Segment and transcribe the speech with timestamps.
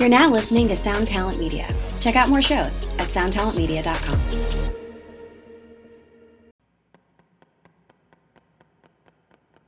[0.00, 1.68] You're now listening to Sound Talent Media.
[2.00, 4.18] Check out more shows at soundtalentmedia.com.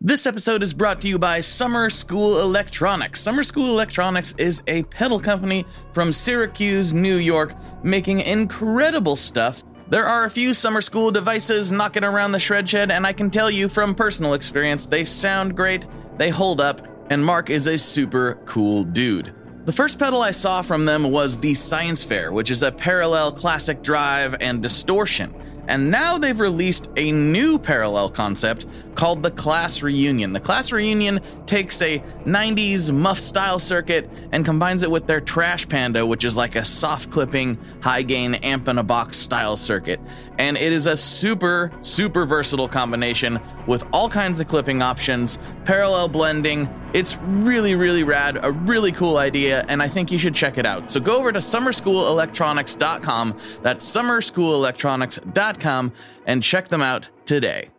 [0.00, 3.20] This episode is brought to you by Summer School Electronics.
[3.20, 7.54] Summer School Electronics is a pedal company from Syracuse, New York,
[7.84, 9.62] making incredible stuff.
[9.90, 13.28] There are a few summer school devices knocking around the shred shed, and I can
[13.28, 15.86] tell you from personal experience, they sound great,
[16.16, 16.80] they hold up,
[17.10, 19.34] and Mark is a super cool dude.
[19.64, 23.30] The first pedal I saw from them was the Science Fair, which is a parallel
[23.30, 25.32] classic drive and distortion.
[25.68, 30.32] And now they've released a new parallel concept called the Class Reunion.
[30.32, 35.68] The Class Reunion takes a 90s muff style circuit and combines it with their Trash
[35.68, 40.00] Panda, which is like a soft clipping, high gain amp in a box style circuit.
[40.38, 46.08] And it is a super, super versatile combination with all kinds of clipping options, parallel
[46.08, 46.68] blending.
[46.92, 50.66] It's really, really rad, a really cool idea, and I think you should check it
[50.66, 50.90] out.
[50.90, 55.92] So go over to summerschoolelectronics.com, that's summerschoolelectronics.com,
[56.26, 57.70] and check them out today.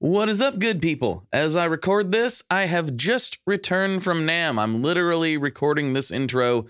[0.00, 1.28] What is up, good people?
[1.32, 4.58] As I record this, I have just returned from NAMM.
[4.58, 6.66] I'm literally recording this intro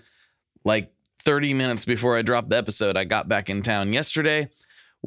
[0.63, 0.93] like
[1.23, 2.95] 30 minutes before I drop the episode.
[2.95, 4.49] I got back in town yesterday.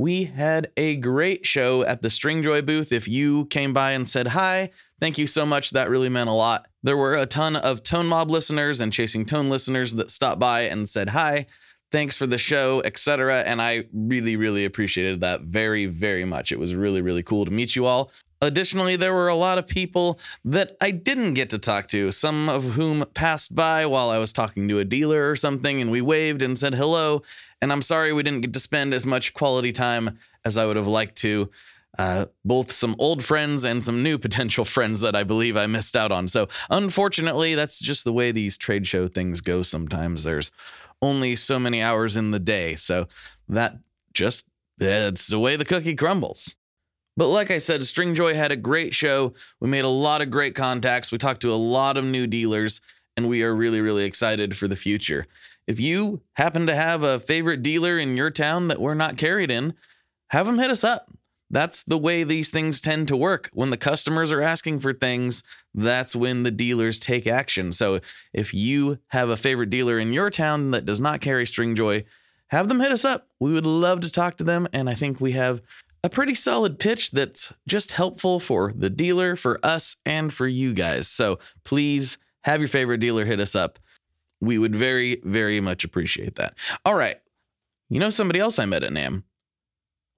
[0.01, 2.93] We had a great show at the Stringjoy booth.
[2.93, 5.73] If you came by and said hi, thank you so much.
[5.73, 6.69] That really meant a lot.
[6.85, 10.61] There were a ton of Tone Mob listeners and Chasing Tone listeners that stopped by
[10.61, 11.47] and said hi
[11.91, 13.41] thanks for the show, etc.
[13.41, 16.53] And I really, really appreciated that very, very much.
[16.53, 18.11] It was really, really cool to meet you all.
[18.41, 22.49] Additionally, there were a lot of people that I didn't get to talk to, some
[22.49, 26.01] of whom passed by while I was talking to a dealer or something, and we
[26.01, 27.23] waved and said hello.
[27.61, 30.77] And I'm sorry we didn't get to spend as much quality time as I would
[30.77, 31.51] have liked to.
[31.99, 35.97] Uh, both some old friends and some new potential friends that I believe I missed
[35.97, 36.29] out on.
[36.29, 40.23] So, unfortunately, that's just the way these trade show things go sometimes.
[40.23, 40.53] There's
[41.03, 42.77] only so many hours in the day.
[42.77, 43.09] So
[43.49, 43.79] that
[44.15, 44.47] just,
[44.79, 46.55] it's the way the cookie crumbles.
[47.19, 49.35] But like I said, Stringjoy had a great show.
[49.59, 51.11] We made a lot of great contacts.
[51.11, 52.81] We talked to a lot of new dealers,
[53.17, 55.27] and we are really, really excited for the future.
[55.67, 59.51] If you happen to have a favorite dealer in your town that we're not carried
[59.51, 59.75] in,
[60.31, 61.11] have them hit us up.
[61.51, 63.51] That's the way these things tend to work.
[63.53, 65.43] When the customers are asking for things,
[65.75, 67.73] that's when the dealers take action.
[67.73, 67.99] So
[68.33, 72.05] if you have a favorite dealer in your town that does not carry Stringjoy,
[72.51, 73.27] have them hit us up.
[73.41, 74.69] We would love to talk to them.
[74.73, 75.63] And I think we have
[76.09, 80.73] a pretty solid pitch that's just helpful for the dealer, for us, and for you
[80.73, 81.07] guys.
[81.07, 83.79] So please have your favorite dealer hit us up.
[84.41, 86.55] We would very, very much appreciate that.
[86.85, 87.17] All right.
[87.91, 89.23] You know somebody else I met at NAMM?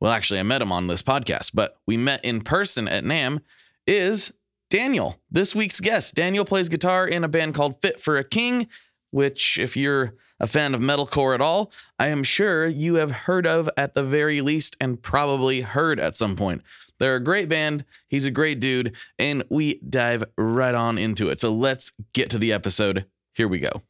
[0.01, 3.41] well, actually, I met him on this podcast, but we met in person at NAMM
[3.87, 4.33] is
[4.71, 6.15] Daniel, this week's guest.
[6.15, 8.69] Daniel plays guitar in a band called Fit for a King,
[9.11, 13.47] which, if you're a fan of metalcore at all, I am sure you have heard
[13.47, 16.63] of at the very least and probably heard at some point.
[16.99, 17.85] They're a great band.
[18.09, 21.41] He's a great dude, and we dive right on into it.
[21.41, 23.07] So let's get to the episode.
[23.33, 23.83] Here we go.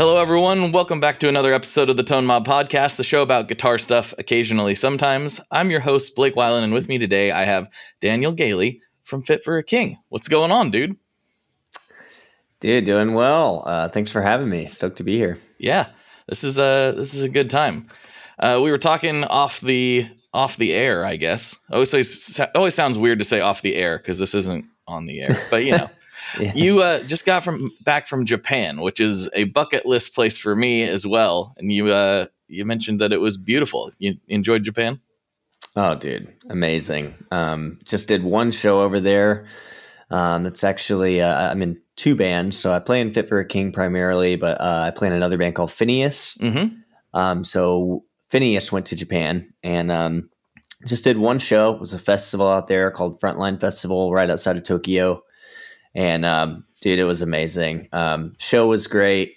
[0.00, 0.72] Hello, everyone.
[0.72, 4.14] Welcome back to another episode of the Tone Mob Podcast, the show about guitar stuff
[4.16, 5.42] occasionally, sometimes.
[5.50, 7.68] I'm your host, Blake Weiland, and with me today I have
[8.00, 9.98] Daniel Gailey from Fit for a King.
[10.08, 10.96] What's going on, dude?
[12.60, 13.62] Dude, doing well.
[13.66, 14.68] Uh, thanks for having me.
[14.68, 15.36] Stoked to be here.
[15.58, 15.90] Yeah,
[16.28, 17.86] this is a this is a good time.
[18.38, 21.54] Uh, we were talking off the off the air, I guess.
[21.70, 21.92] Always
[22.54, 25.62] always sounds weird to say off the air because this isn't on the air, but
[25.62, 25.90] you know.
[26.38, 26.52] Yeah.
[26.54, 30.54] You uh, just got from back from Japan, which is a bucket list place for
[30.54, 31.54] me as well.
[31.56, 33.92] And you uh, you mentioned that it was beautiful.
[33.98, 35.00] You enjoyed Japan?
[35.76, 37.14] Oh, dude, amazing!
[37.30, 39.46] Um, just did one show over there.
[40.10, 43.44] Um, it's actually uh, I'm in two bands, so I play in Fit for a
[43.44, 46.36] King primarily, but uh, I play in another band called Phineas.
[46.38, 46.74] Mm-hmm.
[47.12, 50.30] Um, so Phineas went to Japan and um,
[50.86, 51.74] just did one show.
[51.74, 55.22] It was a festival out there called Frontline Festival right outside of Tokyo.
[55.94, 57.88] And um, dude, it was amazing.
[57.92, 59.36] Um, show was great,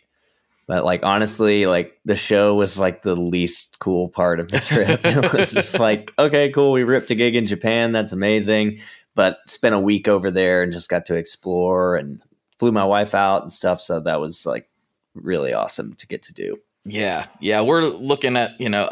[0.67, 5.01] but like honestly, like the show was like the least cool part of the trip.
[5.03, 7.91] it was just like, okay, cool, we ripped a gig in Japan.
[7.91, 8.79] That's amazing.
[9.15, 12.21] But spent a week over there and just got to explore and
[12.57, 13.81] flew my wife out and stuff.
[13.81, 14.69] So that was like
[15.13, 16.57] really awesome to get to do.
[16.85, 18.89] Yeah, yeah, we're looking at you know,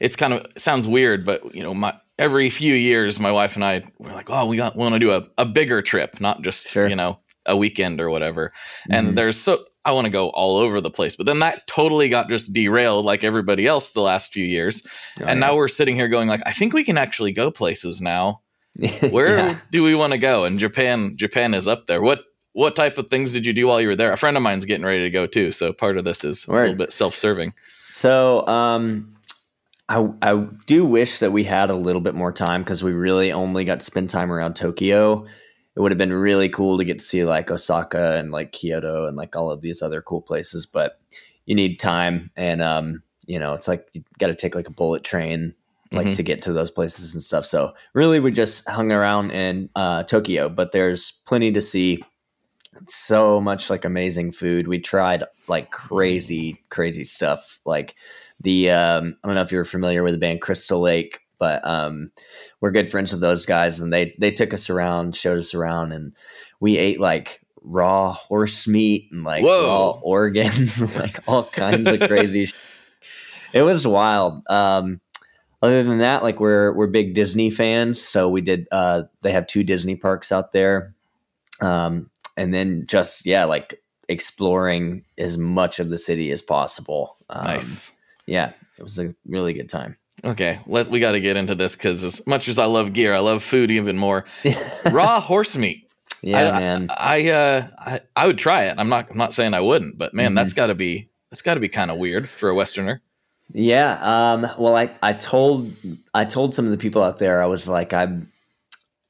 [0.00, 3.54] it's kind of it sounds weird, but you know, my every few years, my wife
[3.56, 6.42] and I we're like, oh, we got want to do a, a bigger trip, not
[6.42, 6.88] just sure.
[6.88, 8.52] you know a weekend or whatever.
[8.90, 9.14] And Mhm.
[9.16, 12.28] there's so I want to go all over the place, but then that totally got
[12.28, 14.86] just derailed like everybody else the last few years.
[15.20, 15.46] Oh, and yeah.
[15.48, 18.42] now we're sitting here going like, I think we can actually go places now.
[19.10, 19.56] Where Yeah.
[19.72, 20.44] do we want to go?
[20.44, 22.00] And Japan, Japan is up there.
[22.00, 22.20] What
[22.52, 24.12] what type of things did you do while you were there?
[24.12, 26.52] A friend of mine's getting ready to go too, so part of this is a
[26.52, 27.52] little bit self-serving.
[27.88, 29.11] So, um,
[29.92, 33.30] I I do wish that we had a little bit more time because we really
[33.30, 35.26] only got to spend time around Tokyo.
[35.76, 39.06] It would have been really cool to get to see like Osaka and like Kyoto
[39.06, 40.98] and like all of these other cool places, but
[41.46, 44.72] you need time and um, you know, it's like you got to take like a
[44.72, 45.54] bullet train
[45.92, 46.14] like Mhm.
[46.14, 47.44] to get to those places and stuff.
[47.44, 52.02] So, really we just hung around in uh Tokyo, but there's plenty to see.
[52.88, 54.66] So much like amazing food.
[54.66, 57.94] We tried like crazy crazy stuff like
[58.42, 62.10] the um, I don't know if you're familiar with the band Crystal Lake, but um,
[62.60, 65.92] we're good friends with those guys, and they they took us around, showed us around,
[65.92, 66.12] and
[66.60, 69.66] we ate like raw horse meat and like Whoa.
[69.66, 72.46] raw organs, like all kinds of crazy.
[73.00, 74.42] sh- It was wild.
[74.48, 75.00] Um,
[75.62, 78.66] other than that, like we're we're big Disney fans, so we did.
[78.72, 80.94] Uh, they have two Disney parks out there,
[81.60, 87.16] um, and then just yeah, like exploring as much of the city as possible.
[87.30, 87.92] Um, nice.
[88.26, 89.96] Yeah, it was a really good time.
[90.24, 93.14] Okay, let we got to get into this because as much as I love gear,
[93.14, 94.24] I love food even more.
[94.92, 95.88] Raw horse meat.
[96.22, 96.86] yeah, I, man.
[96.90, 98.74] I, uh, I I would try it.
[98.78, 100.34] I'm not I'm not saying I wouldn't, but man, Mhm.
[100.36, 103.00] that's got to be that's got to be kind of weird for a Westerner.
[103.52, 103.98] yeah.
[104.32, 105.72] Um, well, I I told
[106.14, 108.30] I told some of the people out there I was like I'm,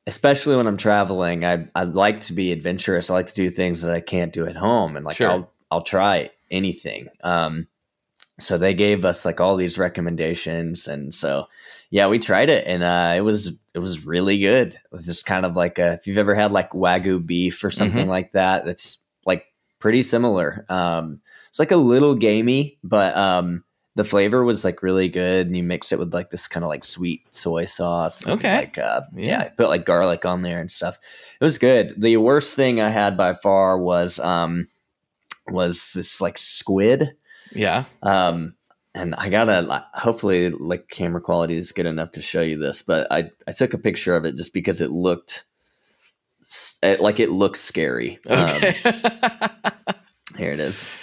[0.07, 1.45] especially when I'm traveling.
[1.45, 3.11] I I like to be adventurous.
[3.11, 5.31] I like to do things that I can't do at home, and like Sure.
[5.31, 7.09] I'll I'll try anything.
[7.23, 7.67] Um,
[8.39, 11.47] so they gave us like all these recommendations, and so
[11.91, 14.75] yeah, we tried it, and uh, it was it was really good.
[14.75, 17.71] It was just kind of like a, if you've ever had like wagyu beef or
[17.71, 19.47] something like that, it's like
[19.79, 20.65] pretty similar.
[20.69, 23.63] Um, it's like a little gamey, but um,
[23.95, 26.71] the flavor was like really good, and you mix it with like this kind of
[26.71, 28.27] like sweet soy sauce.
[28.27, 28.57] Okay.
[28.57, 29.27] like uh, Yeah.
[29.27, 30.99] yeah, put like garlic on there and stuff.
[31.39, 31.95] It was good.
[32.01, 34.69] The worst thing I had by far was um
[35.49, 37.15] was this like squid.
[37.55, 37.85] Yeah.
[38.03, 38.55] Um,
[38.95, 43.11] and I gotta hopefully like camera quality is good enough to show you this, but
[43.11, 45.45] I I took a picture of it just because it looked
[46.83, 48.19] it, like it looks scary.
[48.29, 48.77] Um, Okay.
[50.37, 50.95] here it is.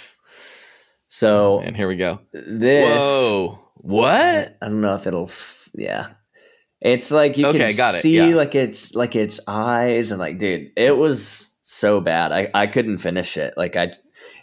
[1.08, 2.20] So and here we go.
[2.32, 3.58] this Whoa.
[3.76, 4.12] What?
[4.62, 5.24] I don't know if it'll.
[5.24, 6.08] F- yeah,
[6.80, 8.34] it's like you Okay, can got it, see yeah.
[8.36, 12.30] like it's like its eyes and like, dude, it was so bad.
[12.32, 13.54] I I couldn't finish it.
[13.56, 13.94] Like I,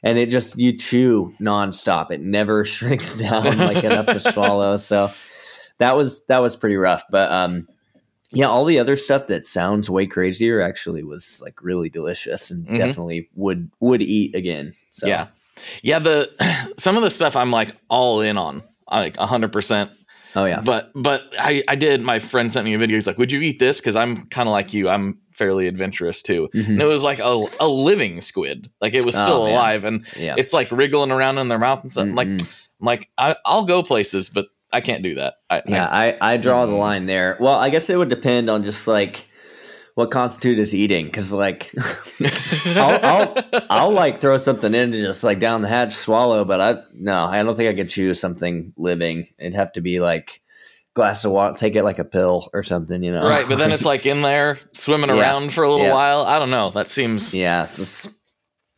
[0.08, 2.12] and it just you chew nonstop.
[2.12, 4.78] It never shrinks down like enough to swallow.
[4.78, 5.12] So
[5.80, 7.04] that was that was pretty rough.
[7.12, 7.68] But um,
[8.32, 12.68] yeah, all the other stuff that sounds way crazier actually was like really delicious and
[12.68, 12.78] Mhm.
[12.78, 14.74] definitely would would eat again.
[14.92, 15.28] So Yeah.
[15.82, 16.30] Yeah, the
[16.78, 18.64] some of the stuff I'm like all in on.
[18.90, 19.90] Like 100%.
[20.36, 22.96] oh yeah, But but I I did my friend sent me a video.
[22.96, 24.88] He's like, "Would you eat this?" cuz I'm kind of like you.
[24.88, 26.50] I'm fairly adventurous too.
[26.54, 26.68] Mhm.
[26.68, 28.70] And it was like a, a living squid.
[28.82, 29.54] Like it was Oh, still man.
[29.54, 30.36] alive and yeah.
[30.38, 32.04] it's like wriggling around in their mouth and stuff.
[32.08, 32.40] I'm Like I'm
[32.82, 35.36] like I, I'll go places, but I can't do that.
[35.50, 36.80] I, Yeah, I, I draw the Mm.
[36.80, 37.38] line there.
[37.40, 39.26] Well, I guess it would depend on just like
[39.96, 41.72] what constitutes as eating, because like
[42.66, 46.62] I'll, I'll I'll like throw something in to just like down the hatch swallow, but
[46.62, 49.28] I no, I don't think I could chew something living.
[49.40, 50.42] It'd have to be like
[50.98, 53.24] glass of water, take it like a pill or something, you know?
[53.26, 55.16] right, but then it's like in there swimming Yeah.
[55.20, 55.94] around for a little Yeah.
[55.94, 56.24] while.
[56.24, 56.72] I don't know.
[56.72, 57.34] That seems.
[57.34, 58.06] yeah, this,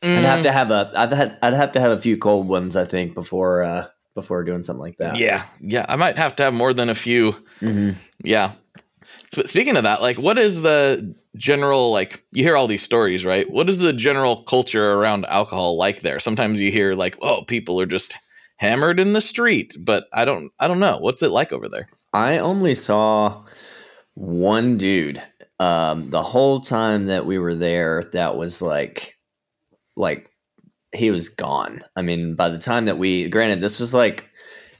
[0.04, 2.48] I'd have Mm, to have a I'd had I'd have to have a few cold
[2.48, 5.18] ones, I think, before uh before doing something like that.
[5.18, 5.86] yeah, yeah.
[5.90, 7.34] I might have to have more than a few.
[7.60, 7.92] hmm
[8.24, 8.54] Yeah.
[9.34, 12.24] So speaking of that, like, what is the general like?
[12.32, 13.50] You hear all these stories, right?
[13.50, 16.20] What is the general culture around alcohol like there?
[16.20, 18.16] Sometimes you hear like, "Oh, people are just
[18.58, 20.98] hammered in the street," but I don't, I don't know.
[21.00, 21.90] What's it like over there?
[22.14, 23.46] I only saw
[24.16, 25.22] one dude
[25.60, 28.04] um, the whole time that we were there.
[28.14, 29.18] That was like,
[29.96, 30.30] like
[30.94, 31.82] he was gone.
[31.96, 34.26] I mean, by the time that we, granted, this was like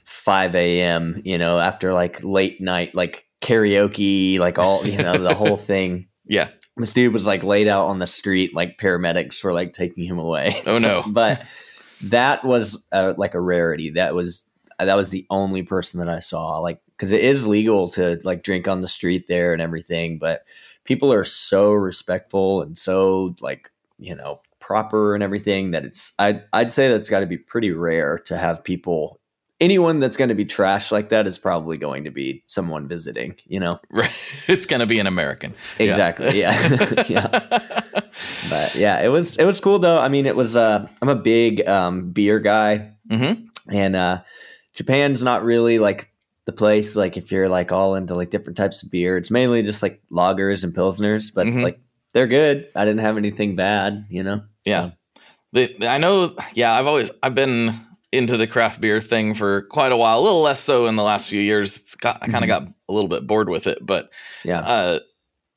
[0.04, 1.22] five a.m.
[1.24, 6.08] You know, after like late night, like karaoke, like all you know, the whole thing.
[6.26, 6.48] Yeah.
[6.76, 10.18] This dude was like laid out on the street, like paramedics were like taking him
[10.18, 10.62] away.
[10.66, 11.02] Oh no.
[11.06, 11.44] but
[12.04, 13.90] that was uh, like a rarity.
[13.90, 16.58] That was that was the only person that I saw.
[16.58, 20.44] Like, because it is legal to like drink on the street there and everything, but
[20.84, 26.44] people are so respectful and so like you know proper and everything that it's I'd
[26.52, 29.18] I'd say that's got to be pretty rare to have people
[29.62, 33.34] anyone that's going to be trash like that is probably going to be someone visiting.
[33.46, 34.12] You know, right?
[34.46, 35.54] It's going to be an American.
[35.78, 36.38] Exactly.
[36.38, 37.04] Yeah.
[37.08, 37.70] yeah.
[38.50, 39.98] But yeah, it was it was cool though.
[39.98, 40.54] I mean, it was.
[40.54, 43.44] Uh, I'm a big um, beer guy, Mm-hmm.
[43.72, 44.20] and uh,
[44.74, 46.09] Japan's not really like
[46.50, 46.96] the place.
[46.96, 50.02] Like if you're like all into like different types of beer, it's mainly just like
[50.10, 51.32] lagers and pilsners.
[51.32, 51.62] But Mhm.
[51.62, 51.80] like
[52.12, 52.68] they're good.
[52.74, 54.06] I didn't have anything bad.
[54.10, 54.42] You know.
[54.64, 54.90] Yeah.
[54.90, 54.92] So,
[55.52, 56.36] The, I know.
[56.54, 57.78] Yeah, I've always I've been
[58.12, 60.18] into the craft beer thing for quite a while.
[60.18, 61.76] A little less so in the last few years.
[61.76, 64.10] It's got, I kind of got a little bit bored with it, but
[64.44, 64.60] yeah.
[64.60, 64.98] uh,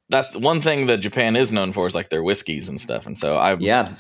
[0.10, 3.08] that's one thing that Japan is known for is like their whiskeys and stuff.
[3.08, 3.92] And so I, yeah.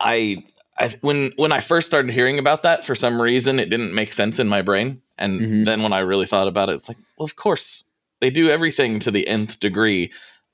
[0.00, 0.44] I,
[0.78, 4.12] I when when I first started hearing about that, for some reason it didn't make
[4.12, 5.00] sense in my brain.
[5.18, 5.64] And Mhm.
[5.64, 7.84] then when I really thought about it, it's like, well, of course
[8.20, 10.10] they do everything to the nth degree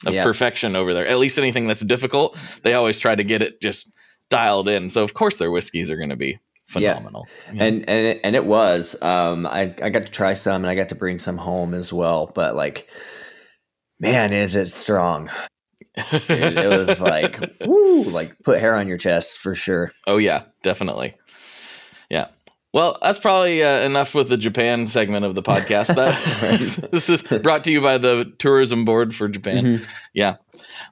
[0.06, 0.22] of Yeah.
[0.22, 1.06] perfection over there.
[1.06, 3.90] At least anything that's difficult, they always try to get it just
[4.28, 4.90] dialed in.
[4.90, 6.38] So of course their whiskeys are going to be
[6.76, 6.92] Yeah.
[6.94, 7.26] phenomenal.
[7.54, 7.64] Yeah.
[7.64, 10.74] and and it, and it was um I, I got to try some and i
[10.74, 12.86] got to bring some home as well but like
[13.98, 15.30] man is it strong
[15.96, 20.44] Dude, it was like woo like put hair on your chest for sure Oh yeah,
[20.62, 21.16] definitely.
[22.08, 22.28] Yeah.
[22.72, 25.94] Well, that's probably uh, enough with the Japan segment of the podcast.
[25.96, 29.64] That this is brought to you by the tourism board for Japan.
[29.64, 29.86] Mhm.
[30.14, 30.36] Yeah,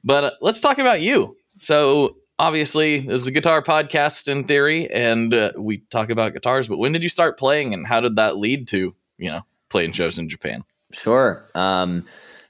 [0.03, 1.37] but uh, let's talk about you.
[1.59, 6.67] So obviously, this is a guitar podcast in theory, and uh, we talk about guitars.
[6.67, 9.93] But when did you start playing, and how did that lead to you know playing
[9.93, 10.65] shows in Japan?
[10.91, 12.03] sure um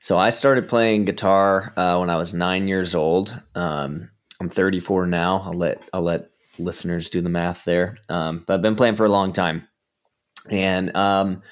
[0.08, 3.38] so i started playing guitar uh, when i was nine years old.
[3.54, 4.08] Um
[4.40, 5.42] i'm 34 now.
[5.44, 7.98] I'll let i'll let listeners do the math there.
[8.08, 9.68] Um but i've been playing for a long time.
[10.48, 11.42] And um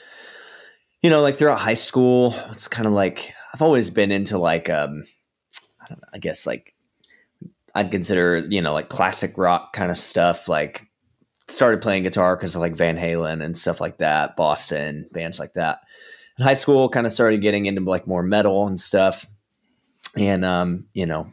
[1.03, 4.71] you know like throughout high school it's kind of like i've always been into like
[4.71, 5.05] um
[5.83, 6.73] i know i guess like
[7.75, 10.49] i'd consider you know like classic rock kind of stuff.
[10.49, 10.89] Like
[11.47, 15.53] started playing guitar because of like van halen and stuff like that boston bands like
[15.53, 15.81] that
[16.39, 19.27] in high school kind of started getting into like more metal and stuff.
[20.17, 21.31] And um you know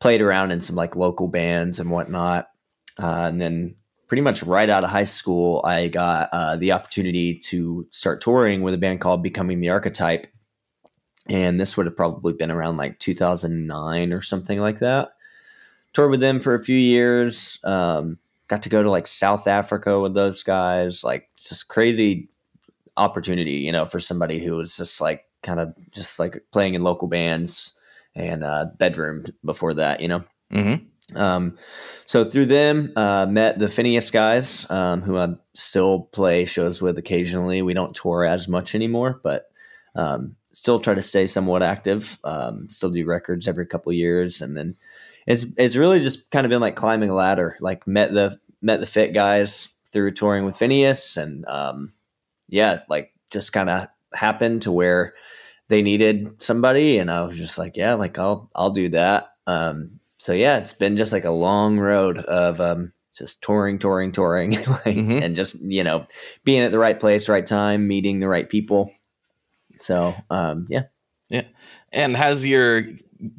[0.00, 2.48] played around in some like local bands and whatnot.
[3.00, 3.76] Uh, and then
[4.08, 8.60] pretty much right out of high school i got uh, the opportunity to start touring
[8.60, 10.26] with a band called becoming the archetype.
[11.28, 15.12] And this would have probably been around like 2009 or something like that.
[15.92, 19.98] Toured with them for a few years um, got to go to like south africa
[19.98, 22.28] with those guys like just crazy
[22.96, 26.82] opportunity you know for somebody who was just like kind of just like playing in
[26.82, 27.74] local bands
[28.14, 30.22] and uh, bedroom before that you know
[30.52, 31.16] Mm-hmm.
[31.16, 31.56] um,
[32.04, 36.98] so through them, uh, met the Phineas guys, um, who I still play shows with
[36.98, 37.62] occasionally.
[37.62, 39.50] We don't tour as much anymore, but
[39.94, 42.18] um, still try to stay somewhat active.
[42.24, 44.76] Um, still do records every couple years, and then
[45.26, 47.56] it's it's really just kind of been like climbing a ladder.
[47.60, 51.92] Like met the met the fit guys through touring with Phineas, and um,
[52.52, 55.14] yeah, like just kind of happened to where
[55.68, 59.30] they needed somebody, and I was just like, yeah, like I'll I'll do that.
[59.48, 64.12] Um, so yeah, it's been just like a long road of um, just touring, touring,
[64.12, 64.52] touring,
[64.84, 65.22] like, Mhm.
[65.22, 66.06] and just you know
[66.44, 68.92] being at the right place, right time, meeting the right people.
[69.80, 70.84] So um, yeah,
[71.28, 71.44] yeah,
[71.90, 72.84] And has your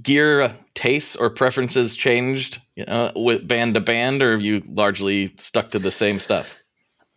[0.02, 5.34] gear tastes or preferences changed you know, with band to band, or have you largely
[5.38, 6.63] stuck to the same stuff?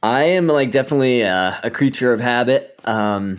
[0.06, 2.78] I am like definitely uh, a creature of habit.
[2.84, 3.38] Um,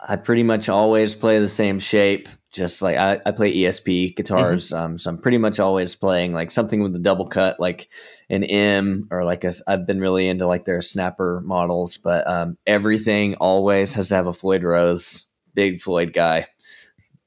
[0.00, 2.30] I pretty much always play the same shape.
[2.50, 6.50] Just like I, I play ESP guitars, um, so I'm pretty much always playing like
[6.50, 7.90] something with a double cut, like
[8.30, 9.52] an M or like a.
[9.66, 14.28] I've been really into like their snapper models, but um, everything always has to have
[14.28, 16.46] a Floyd Rose, big Floyd guy.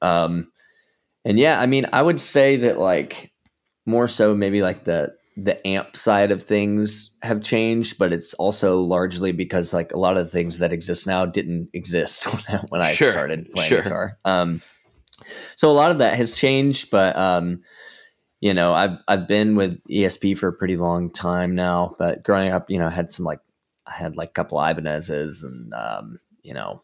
[0.02, 0.50] Um,
[1.24, 3.30] and yeah, I mean, I would say that like
[3.86, 8.80] more so maybe like the the amp side of things have changed, but it's also
[8.80, 12.24] largely because like a lot of the things that exist now didn't exist
[12.68, 13.82] when I, Sure, started playing sure.
[13.82, 14.18] guitar.
[14.24, 14.60] Um,
[15.56, 17.62] so a lot of that has changed, but um,
[18.40, 21.94] you know, I've I've been with ESP for a pretty long time now.
[21.98, 23.40] But growing up, you know, I had some like
[23.86, 26.82] I had like a couple Ibanez's and um, you know,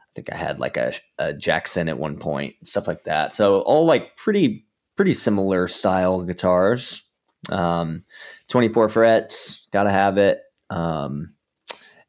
[0.00, 3.34] I think I had like a, a Jackson at one point, stuff like that.
[3.34, 4.66] So all like pretty
[4.96, 7.02] pretty similar style guitars.
[7.50, 8.04] Um,
[8.48, 10.40] 24 frets, gotta have it.
[10.70, 11.34] Um,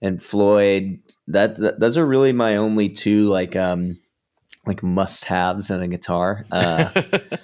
[0.02, 3.98] and Floyd, that, that those are really my only two like um
[4.66, 6.46] like must haves in a guitar.
[6.52, 6.90] Uh,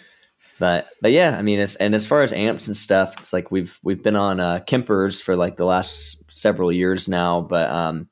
[0.59, 3.51] but but yeah, I mean, it's, and as far as amps and stuff, it's like
[3.51, 8.09] we've we've been on uh, Kempers for like the last several years now, but um,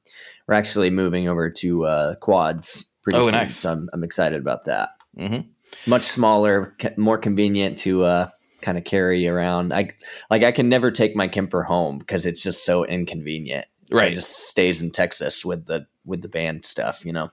[0.47, 3.31] we're actually moving over to uh, quads pretty Oh, soon.
[3.31, 3.57] nice.
[3.57, 4.89] So I'm, I'm excited about that.
[5.17, 5.47] Mm-hmm.
[5.89, 8.29] Much smaller, more convenient to uh,
[8.61, 9.73] kind of carry around.
[9.73, 9.89] I
[10.29, 13.65] like I can never take my Kemper home because it's just so inconvenient.
[13.93, 14.15] So it Right.
[14.15, 17.29] just stays in Texas with the with the band stuff, you know.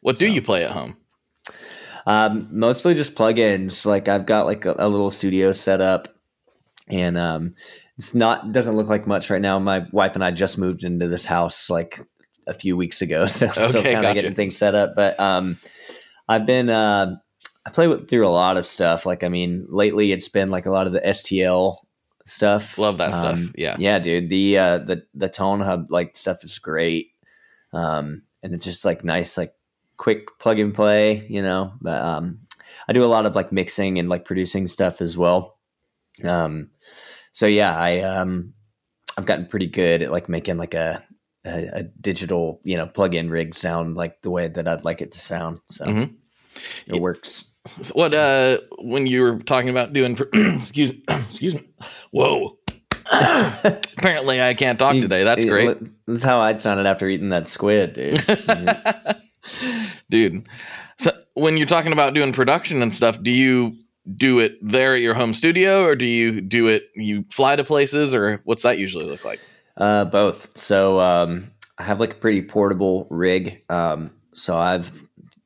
[0.00, 0.96] What do you play at home?
[2.06, 3.84] Um, mostly just plugins.
[3.84, 6.08] Like I've got like a, a little studio set up,
[6.88, 7.54] and um,
[7.98, 9.58] it's not doesn't look like much right now.
[9.58, 12.00] My wife and I just moved into this house like
[12.46, 14.10] a few weeks ago, so still Okay, kind gotcha.
[14.10, 14.94] of getting things set up.
[14.96, 15.58] But um,
[16.28, 17.16] I've been uh,
[17.66, 19.04] I play with, through a lot of stuff.
[19.06, 21.76] Like I mean, lately it's been like a lot of the STL
[22.24, 22.78] stuff.
[22.78, 23.34] Love that stuff.
[23.38, 23.76] Um, Yeah.
[23.78, 24.30] yeah, dude.
[24.30, 27.12] The uh, the the Tone Hub like stuff is great,
[27.72, 29.52] um, and it's just like nice, like
[29.96, 31.26] quick plug and play.
[31.28, 32.40] You know, but um,
[32.88, 35.58] I do a lot of like mixing and like producing stuff as well.
[36.24, 36.70] Um,
[37.32, 38.54] so yeah, I um,
[39.18, 41.02] I've gotten pretty good at like making like a
[41.44, 45.12] a, a digital you know plug-in rig sound like the way that I'd like it
[45.12, 45.60] to sound.
[45.68, 46.14] So Mhm.
[46.86, 47.44] it works.
[47.82, 51.68] So what uh when you were talking about doing excuse excuse me.
[52.10, 52.58] Whoa.
[53.12, 55.24] Apparently I can't talk today.
[55.24, 55.78] That's Yeah, great.
[56.06, 58.24] That's how I'd sounded after eating that squid, dude.
[60.10, 60.46] Dude.
[60.98, 63.72] So when you're talking about doing production and stuff, do you
[64.16, 67.64] do it there at your home studio or do you do it you fly to
[67.64, 69.40] places or what's that usually look like?
[69.76, 70.56] Uh, both.
[70.58, 73.64] So um, I have like a pretty portable rig.
[73.70, 74.90] Um, so I've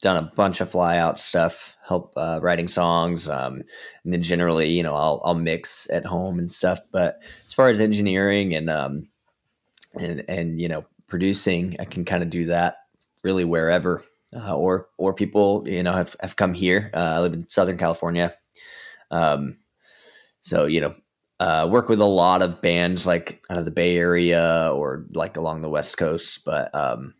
[0.05, 3.63] done a bunch of flyout stuff, help uh, writing songs, um,
[4.05, 6.79] and then generally, you know, I'll I'll mix at home and stuff.
[6.93, 9.09] But as far as engineering and um,
[9.99, 12.77] and and you know producing, I can kind of do that
[13.25, 14.03] really wherever.
[14.37, 16.91] Uh, or or people you know have, have come here.
[16.93, 18.35] Uh, I live in Southern California,
[19.11, 19.57] um,
[20.43, 20.95] so you know
[21.41, 25.37] uh, work with a lot of bands like out of the Bay Area or like
[25.37, 26.45] along the West Coast.
[26.45, 27.15] But um,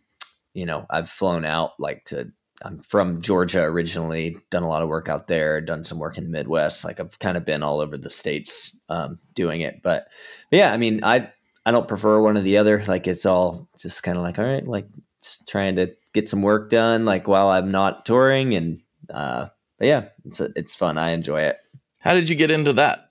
[0.53, 2.31] you know, I've flown out like to.
[2.61, 4.37] I'm from Georgia originally.
[4.49, 5.59] Done a lot of work out there.
[5.61, 6.85] Done some work in the Midwest.
[6.85, 9.81] Like I've kind of been all over the states um, doing it.
[9.83, 10.07] But,
[10.49, 11.31] but yeah, I mean, I
[11.65, 12.83] I don't prefer one or the other.
[12.87, 14.87] Like it's all just kind of like all right, like
[15.21, 17.05] just trying to get some work done.
[17.05, 18.77] Like while I'm not touring and.
[19.13, 19.47] Uh,
[19.77, 20.97] but yeah, it's it's fun.
[20.97, 21.57] I enjoy it.
[21.99, 23.09] How did you get into that?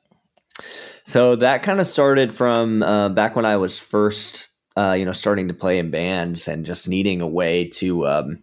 [1.04, 5.12] So that kind of started from uh, back when I was first, uh, you know,
[5.12, 8.42] starting to play in bands and just needing a way to um,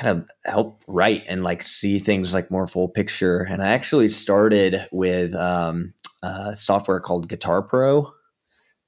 [0.00, 3.40] kind of help write and like see things like more full picture.
[3.40, 8.10] And I actually started with um, uh, software called Guitar Pro.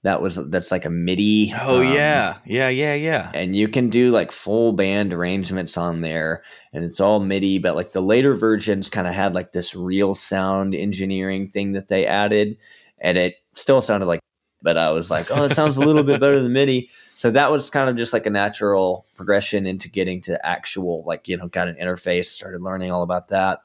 [0.04, 1.52] That was that's like a MIDI.
[1.60, 2.38] Oh um, yeah.
[2.44, 3.30] Yeah, yeah, yeah.
[3.34, 7.76] and you can do like full band arrangements on there and it's all MIDI, but
[7.76, 12.04] like the later versions kind of had like this real sound engineering thing that they
[12.06, 12.56] added
[12.98, 14.21] and it still sounded like
[14.62, 16.88] but I was like, oh, it sounds a little bit better than MIDI.
[17.16, 21.28] So that was kind of just like a natural progression into getting to actual, like,
[21.28, 23.60] you know, got an interface, started learning all about that.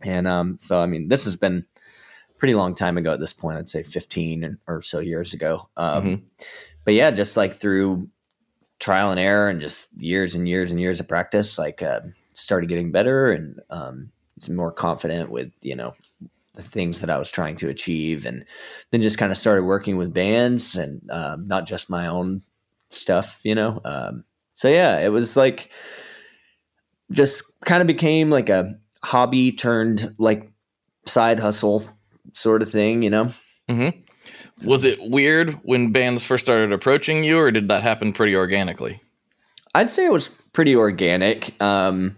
[0.00, 1.64] And um, so, I mean, this has been
[2.38, 5.68] pretty long time ago at this point, I'd say 15 or so years ago.
[5.76, 6.22] Um, Mhm.
[6.84, 8.08] But yeah, just like through
[8.78, 12.00] trial and error and just years and years and years of practice, like uh,
[12.34, 14.10] started getting better and um,
[14.50, 15.92] more confident with, you know,
[16.56, 18.44] the things that I was trying to achieve, and
[18.90, 22.42] then just kind of started working with bands and um, not just my own
[22.90, 23.80] stuff, you know.
[23.84, 25.70] Um, so yeah, it was like
[27.12, 30.50] just kind of became like a hobby turned like
[31.04, 31.84] side hustle
[32.32, 33.30] sort of thing, you know.
[34.64, 39.00] Was it weird when bands first started approaching you or did that happen pretty organically?
[39.74, 41.60] I'd say it was pretty organic.
[41.60, 42.16] Um,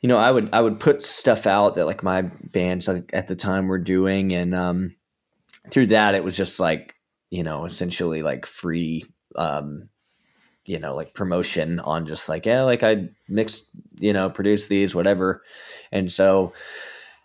[0.00, 3.28] you know, I would I would put stuff out that like my bands like, at
[3.28, 4.94] the time were doing, and um,
[5.70, 6.94] through that it was just like
[7.30, 9.04] you know essentially like free,
[9.36, 9.88] um,
[10.66, 13.66] you know, like promotion on just like yeah, like I mixed,
[13.98, 15.42] you know, produced these whatever,
[15.92, 16.52] and so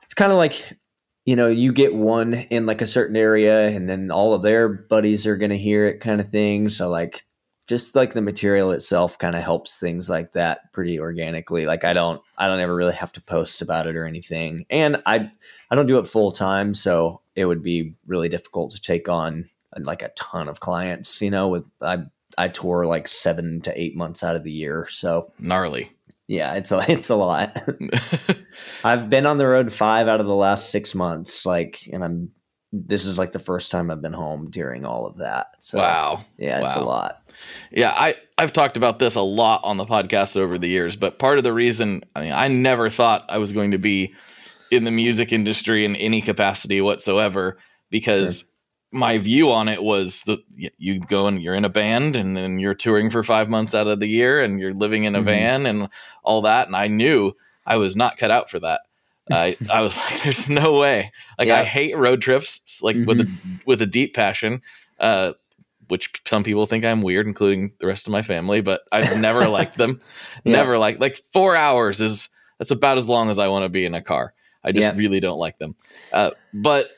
[0.03, 0.77] it's kind of like
[1.25, 4.67] you know you get one in like a certain area and then all of their
[4.67, 6.69] buddies are going to hear it kind of thing.
[6.69, 7.23] So like
[7.67, 11.93] just like the material itself kind of helps things like that pretty organically like i
[11.93, 15.29] don't i don't ever really have to post about it or anything and i
[15.69, 19.45] i don't do it full time so it would be really difficult to take on
[19.79, 21.99] like a ton of clients you know with i
[22.37, 25.91] i tour like seven to eight months out of the year so Gnarly.
[26.27, 27.57] yeah it's a it's a lot
[28.83, 31.45] I've been on the road five out of the last six months.
[31.45, 32.31] Like, and I'm
[32.73, 35.47] this is like the first time I've been home during all of that.
[35.59, 36.23] So, wow.
[36.37, 37.21] yeah, it's a lot.
[37.71, 41.19] Yeah, I I've talked about this a lot on the podcast over the years, but
[41.19, 44.13] part of the reason I mean I never thought I was going to be
[44.69, 47.57] in the music industry in any capacity whatsoever
[47.89, 48.45] because
[48.93, 50.39] my view on it was that
[50.77, 53.87] you go and you're in a band and then you're touring for 5 months out
[53.87, 55.25] of the year and you're living in a Mhm.
[55.25, 55.89] van and
[56.23, 57.33] all that and I knew
[57.65, 58.81] I was not cut out for that.
[59.31, 61.11] I I was like there's no way.
[61.39, 63.31] Like I hate road trips like with a
[63.65, 64.61] with a deep passion.
[64.99, 65.33] Uh
[65.87, 69.47] which some people think I'm weird, including the rest of my family, but I've never
[69.49, 69.99] liked them.
[70.45, 70.53] Yeah.
[70.53, 73.85] Never like like four hours is that's about as long as I want to be
[73.85, 74.33] in a car.
[74.63, 74.93] I just Yeah.
[74.95, 75.75] really don't like them.
[76.13, 76.91] Uh, but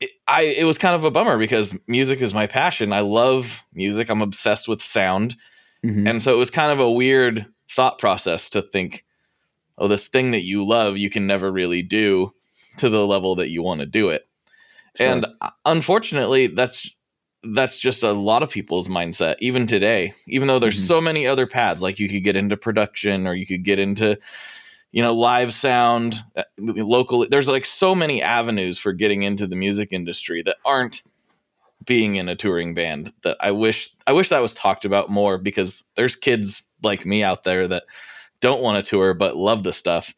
[0.00, 2.92] it, I it was kind of a bummer because music is my passion.
[2.92, 4.08] I love music.
[4.08, 5.36] I'm obsessed with sound,
[5.84, 6.08] Mhm.
[6.08, 9.04] and so it was kind of a weird thought process to think,
[9.82, 12.32] oh, this thing that you love, you can never really do
[12.76, 14.28] to the level that you want to do it.
[14.96, 15.08] Sure.
[15.08, 16.88] And uh, unfortunately, that's
[17.44, 20.14] that's just a lot of people's mindset even today.
[20.28, 20.86] Even though there's Mhm.
[20.86, 24.16] so many other paths, like you could get into production or you could get into
[24.92, 29.56] you know live sound uh, locally there's like so many avenues for getting into the
[29.56, 31.02] music industry that aren't
[31.86, 35.38] being in a touring band that I wish I wish that was talked about more
[35.38, 37.84] because there's kids like me out there that
[38.42, 40.14] don't want to tour but love the stuff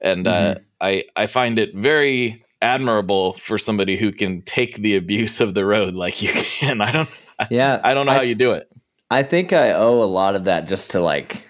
[0.00, 5.40] and uh, I I find it very admirable for somebody who can take the abuse
[5.40, 6.80] of the road like you can.
[6.80, 7.08] I don't
[7.50, 8.68] yeah, I don't know how you do it.
[9.10, 11.46] I think I owe a lot of that just to like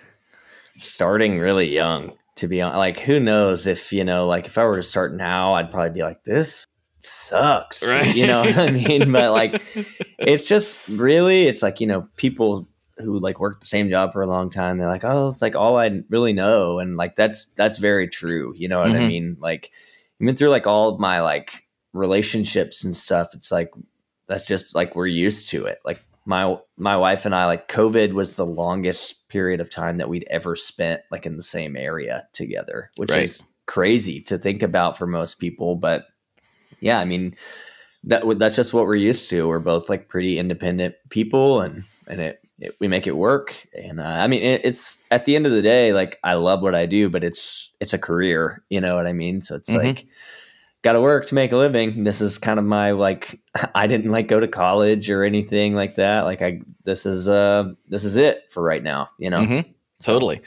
[0.79, 2.13] starting really young.
[2.39, 5.15] To be honest, like who knows if you know, like if I were to start
[5.15, 6.67] now, I'd probably be like, this
[6.99, 8.15] sucks, Right.
[8.15, 9.13] You know what I mean?
[9.13, 9.63] But like,
[10.19, 14.23] it's just really, it's like you know, people who like worked the same job for
[14.23, 17.47] a long time, they're like, oh, it's like all I really know, and like that's
[17.55, 18.53] that's very true.
[18.57, 19.09] You know what I Mhm.
[19.09, 19.37] mean?
[19.41, 19.71] Like
[20.21, 23.71] even through like all of my like relationships and stuff, it's like
[24.27, 25.79] that's just like we're used to it.
[25.85, 30.09] Like my my wife and I like COVID was the longest period of time that
[30.09, 33.25] we'd ever spent like in the same area together, which Right.
[33.25, 36.07] is crazy to think about for most people, but
[36.81, 37.35] yeah, I mean
[38.07, 39.49] that that's just what we're used to.
[39.49, 44.01] We're both like pretty independent people and and it, it we make it work and
[44.01, 46.75] uh, I mean it, it's at the end of the day like I love what
[46.75, 49.41] I do, but it's it's a career, you know what I mean?
[49.43, 49.85] So it's Mhm.
[49.85, 50.07] like
[50.83, 52.05] got to work to make a living.
[52.05, 53.41] This is kind of my like
[53.75, 56.23] I didn't like go to college or anything like that.
[56.27, 59.41] Like I this is uh this is it for right now, you know.
[59.41, 59.65] Mhm.
[60.03, 60.43] Totally.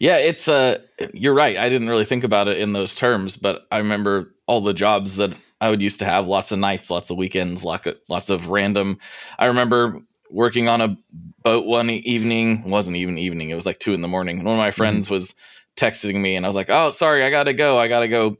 [0.00, 0.78] Yeah, it's uh
[1.12, 1.58] you're right.
[1.58, 5.16] I didn't really think about it in those terms, but I remember all the jobs
[5.16, 8.30] that I would used to have, lots of nights, lots of weekends, lots of, lots
[8.30, 8.98] of random.
[9.38, 10.96] I remember working on a
[11.44, 14.38] boat one evening, it wasn't even evening, it was like 2 in the morning.
[14.38, 15.34] And one of my friends was
[15.76, 17.78] texting me and I was like, "Oh, sorry, I got to go.
[17.78, 18.38] I got to go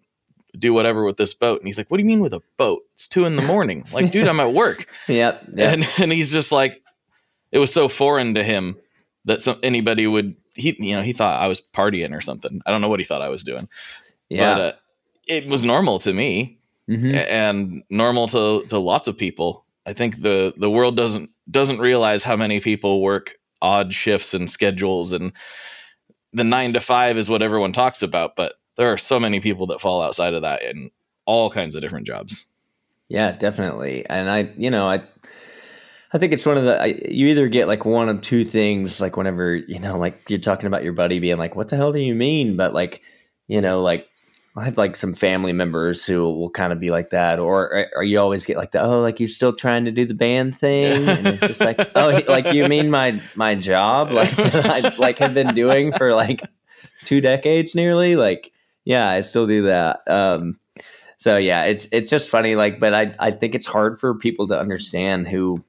[0.58, 2.82] do whatever with this boat." And he's like, "What do you mean with a boat?
[2.94, 4.88] It's 2 in the morning." like, dude, I'm at work.
[5.06, 5.44] Yep.
[5.54, 5.74] yep.
[5.74, 6.82] and and he's just like
[7.52, 8.76] it was so foreign to him
[9.26, 12.60] that some, anybody would he you know he thought I was partying or something.
[12.66, 13.68] I don't know what he thought I was doing.
[14.28, 14.54] yeah.
[14.54, 14.72] But uh,
[15.28, 16.58] it was normal to me
[16.92, 17.14] Mhm.
[17.30, 19.64] and normal to to lots of people.
[19.86, 24.50] I think the the world doesn't doesn't realize how many people work odd shifts and
[24.50, 25.32] schedules and
[26.32, 29.66] the 9 to 5 is what everyone talks about, but there are so many people
[29.68, 30.90] that fall outside of that in
[31.26, 32.46] all kinds of different jobs.
[33.08, 34.06] Yeah, definitely.
[34.08, 35.02] And I, you know, I,
[36.12, 39.00] I think it's one of the I, you either get like one of two things.
[39.00, 41.92] Like whenever you know, like you're talking about your buddy being like, "What the hell
[41.92, 43.00] do you mean?" But like,
[43.48, 44.08] you know, like
[44.54, 48.02] I have like some family members who will kind of be like that, or or
[48.02, 51.08] you always get like the, "Oh, like you're still trying to do the band thing,"
[51.08, 55.32] and it's just like, "Oh, like you mean my my job, like I like have
[55.32, 56.42] been doing for like
[57.04, 58.52] two decades nearly, like."
[58.84, 60.00] Yeah, I still do that.
[60.08, 60.58] Um,
[61.16, 62.56] so yeah, it's it's just funny.
[62.56, 65.64] Like, but I I think it's hard for people to understand who,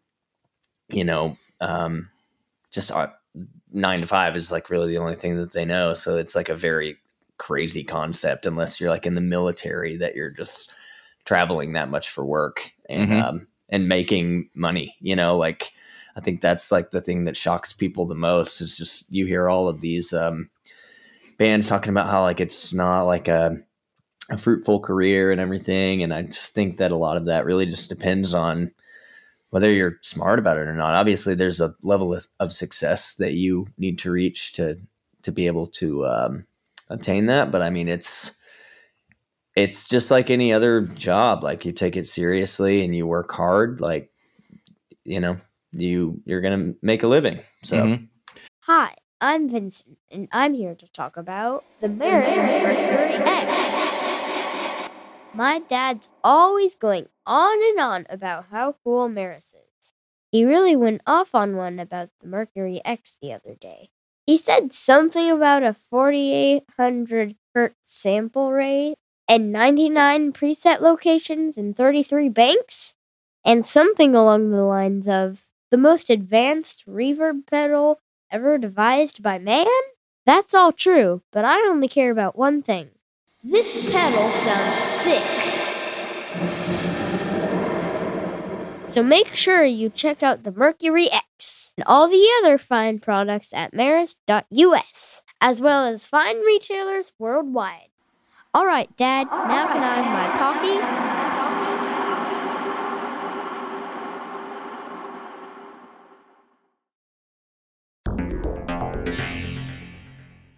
[0.90, 2.10] you know, um,
[2.72, 3.14] just are,
[3.72, 5.94] nine to five is like really the only thing that they know.
[5.94, 6.98] So it's like a very
[7.38, 10.72] crazy concept unless you're like in the military that you're just
[11.26, 13.24] traveling that much for work and Mhm.
[13.24, 14.96] um and making money.
[15.02, 15.72] You know, like
[16.16, 19.50] I think that's like the thing that shocks people the most is just you hear
[19.50, 20.50] all of these um
[21.38, 23.58] bands talking about how like it's not like a
[24.30, 26.02] a fruitful career and everything.
[26.04, 28.72] And I just think that a lot of that really just depends on
[29.50, 30.96] whether you're smart about it or not.
[30.96, 34.80] Obviously, there's a level of, of success that you need to reach to
[35.24, 36.46] to be able to um,
[36.90, 37.52] obtain that.
[37.52, 38.38] But I mean, it's
[39.56, 41.44] it's just like any other job.
[41.44, 43.82] Like you take it seriously and you work hard.
[43.82, 44.12] Like
[45.04, 45.38] you know,
[45.72, 47.40] you you're gonna make a living.
[47.64, 48.10] So Mhm.
[48.62, 54.90] Hi, I'm Vincent, and I'm here to talk about the Meris Mercury X.
[55.34, 59.92] My dad's always going on and on about how cool Meris is.
[60.32, 63.90] He really went off on one about the Mercury X the other day.
[64.26, 68.96] He said something about a 4800 hertz sample rate
[69.28, 72.96] and 99 preset locations and 33 banks,
[73.44, 78.00] and something along the lines of the most advanced reverb pedal
[78.32, 79.68] ever devised by man?
[80.26, 82.92] That's all true, but I only care about one thing.
[83.44, 85.24] This pedal sounds sick.
[88.86, 93.54] So make sure you check out the Mercury X and all the other fine products
[93.54, 97.90] at Meris.us, as well as fine retailers worldwide.
[98.54, 101.14] All right, Dad, now can I have my Pocky?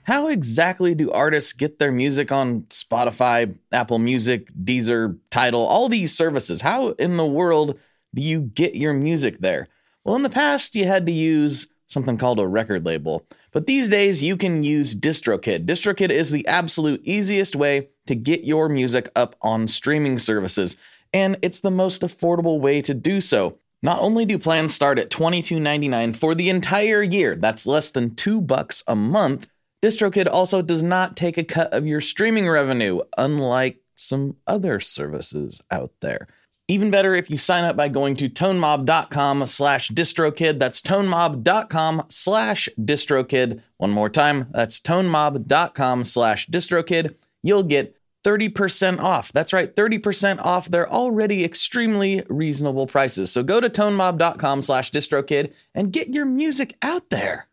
[0.04, 6.16] How exactly do artists get their music on Spotify, Apple Music, Deezer, Tidal, all these
[6.16, 6.62] services?
[6.62, 7.80] How in the world
[8.14, 9.68] do you get your music there?
[10.06, 13.26] Well, in the past, you had to use something called a record label.
[13.52, 15.66] But these days, you can use DistroKid.
[15.66, 20.78] DistroKid is the absolute easiest way to get your music up on streaming services,
[21.12, 23.58] and it's the most affordable way to do so.
[23.82, 28.42] Not only do plans start at $22.99 for the entire year, that's less than 2
[28.42, 29.48] bucks a month,
[29.84, 35.62] DistroKid also does not take a cut of your streaming revenue, unlike some other services
[35.72, 36.28] out there.
[36.68, 40.58] Even better if you sign up by going to tonemob.com slash distrokid.
[40.58, 43.62] That's tonemob.com slash distrokid.
[43.78, 47.16] One more time, that's tonemob.com slash distrokid.
[47.44, 49.32] You'll get 30% off.
[49.32, 53.32] That's right, 30% off They're already extremely reasonable prices.
[53.32, 57.48] So go to tonemob.com slash distrokid and get your music out there.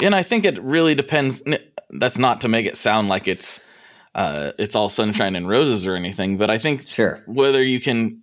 [0.00, 1.42] And I think it really depends.
[1.90, 3.60] That's not to make it sound like it's
[4.14, 7.22] uh, it's all sunshine and roses or anything, but I think Sure.
[7.26, 8.22] whether you can,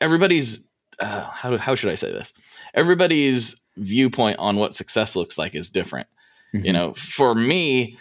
[0.00, 0.64] everybody's
[1.00, 2.32] uh, how how should I say this?
[2.74, 6.08] Everybody's viewpoint on what success looks like is different.
[6.54, 6.66] Mm-hmm.
[6.66, 7.98] You know, for me,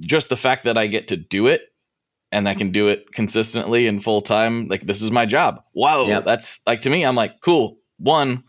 [0.00, 1.72] just the fact that I get to do it
[2.32, 5.62] and I can do it consistently and full time, like this is my job.
[5.72, 6.24] Wow, Yep.
[6.24, 7.78] that's like to me, I'm like, cool.
[7.98, 8.44] One,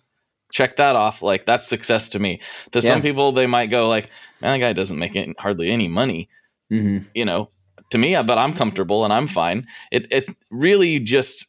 [0.52, 1.22] check that off.
[1.22, 2.42] Like that's success to me.
[2.72, 2.90] To Yeah.
[2.90, 4.10] some people, they might go like,
[4.42, 6.28] man, that guy doesn't make any, hardly any money
[6.70, 7.50] hmm you know,
[7.92, 9.68] to me, but I'm comfortable and I'm fine.
[9.92, 11.46] It it really just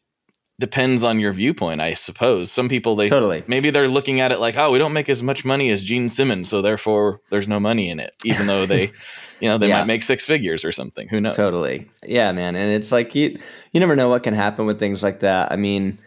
[0.58, 2.50] depends on your viewpoint, I suppose.
[2.50, 3.44] Some people they Totally.
[3.46, 6.08] maybe they're looking at it like, oh, we don't make as much money as Gene
[6.08, 8.90] Simmons, so therefore there's no money in it, even though they,
[9.40, 9.80] you know, they Yeah.
[9.80, 11.08] might make six figures or something.
[11.08, 11.36] Who knows?
[11.36, 11.90] Totally.
[12.06, 12.56] Yeah, man.
[12.56, 13.38] And it's like you
[13.72, 15.52] you never know what can happen with things like that.
[15.52, 15.98] I mean,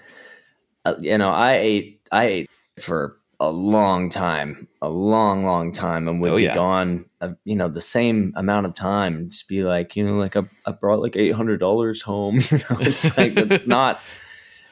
[0.85, 6.07] uh, you know, I ate I ate for a long time, a long, long time,
[6.09, 6.55] and would Oh, be yeah.
[6.55, 7.05] gone,
[7.43, 9.29] you know, the same amount of time.
[9.29, 12.39] Just be like, you know, like I, I brought like eight hundred dollars home.
[12.51, 13.99] You know, it's like it's not.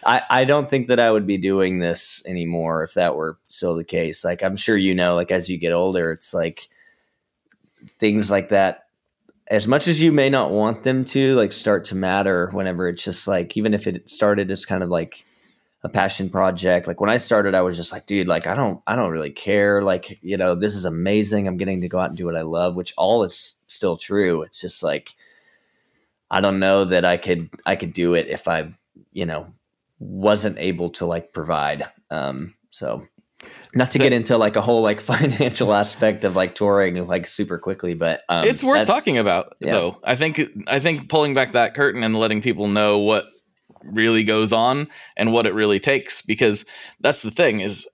[0.05, 3.75] I, I don't think that I would be doing this anymore if that were still
[3.75, 4.23] the case.
[4.23, 6.69] Like I'm sure you know, like as you get older, it's like
[7.99, 8.83] things like that
[9.49, 13.03] as much as you may not want them to like start to matter whenever it's
[13.03, 15.25] just like even if it started as kind of like
[15.83, 16.87] a passion project.
[16.87, 19.31] Like when i started i was just like dude like i don't i don't really
[19.31, 19.81] care.
[19.83, 21.47] Like you know this is amazing.
[21.47, 24.41] I'm getting to go out and do what i love which all is still true.
[24.41, 25.13] It's just like
[26.29, 28.69] i don't know that i could i could do it if i
[29.13, 29.53] you know
[29.99, 31.83] wasn't able to like provide.
[32.09, 33.07] Um so
[33.75, 37.27] not to So- get into like a whole like financial aspect of like touring like
[37.27, 39.73] super quickly but um it's worth talking about yeah.
[39.73, 39.99] though.
[40.03, 43.25] I think I think pulling back that curtain and letting people know what
[43.83, 46.65] really goes on and what it really takes because
[46.99, 47.87] that's the thing is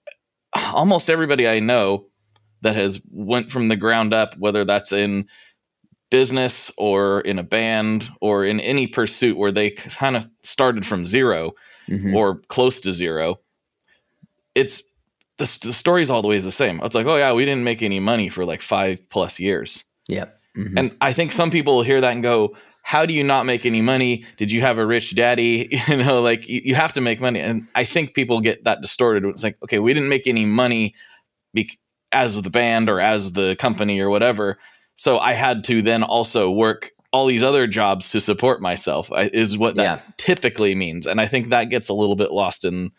[0.55, 2.05] almost everybody I know
[2.61, 5.27] that has went from the ground up whether that's in
[6.11, 11.05] business or in a band or in any pursuit where they kind of started from
[11.05, 11.51] 0
[11.89, 12.15] Mhm.
[12.15, 13.39] or close to zero
[14.55, 14.81] it's
[15.37, 17.81] the, the story's all the ways the same it's like oh yeah we didn't make
[17.81, 20.37] any money for like five plus years Yep.
[20.57, 20.73] Mhm.
[20.79, 23.65] and I think some people will hear that and go, How do you not make
[23.65, 24.25] any money?
[24.37, 25.69] Did you have a rich daddy?
[25.87, 27.39] You know, like you, you have to make money.
[27.39, 29.23] And I think people get that distorted.
[29.25, 30.93] It's like, okay, we didn't make any money
[31.53, 31.67] bec
[32.11, 34.57] as the band or as the company or whatever.
[34.95, 39.23] So I had to then also work all these other jobs to support myself, I,
[39.33, 39.99] is what that Yeah.
[40.17, 41.07] typically means.
[41.07, 42.91] And I think that gets a little bit lost in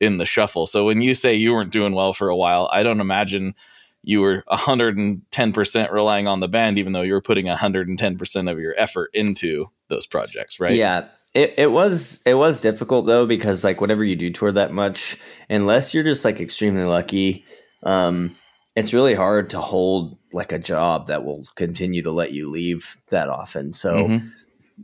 [0.00, 0.66] in the shuffle.
[0.66, 3.54] So when you say you weren't doing well for a while, I don't imagine
[4.02, 8.74] you were 110% relying on the band, even though you were putting 110% of your
[8.78, 10.74] effort into those projects, right?
[10.74, 11.08] Yeah.
[11.34, 15.18] It, it was it was difficult though because like whenever you do tour that much,
[15.50, 17.44] unless you're just like extremely lucky,
[17.82, 18.34] um,
[18.74, 22.96] it's really hard to hold like a job that will continue to let you leave
[23.10, 23.72] that often.
[23.74, 24.30] So Mhm.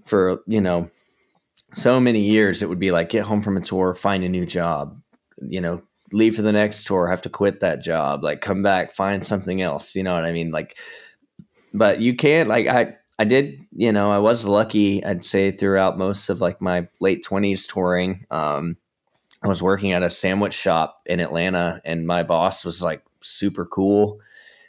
[0.04, 0.90] for you know
[1.72, 4.44] so many years it would be like get home from a tour find a new
[4.44, 5.00] job
[5.40, 5.80] you know
[6.12, 9.62] leave for the next tour have to quit that job like come back find something
[9.62, 10.50] else you know what i mean?
[10.50, 10.76] Like
[11.72, 15.98] but you can't like i i did you know i was lucky i'd say throughout
[15.98, 18.24] most of like my late 20s touring.
[18.30, 18.76] Um
[19.42, 23.66] i was working at a sandwich shop in atlanta and my boss was like super
[23.66, 24.20] cool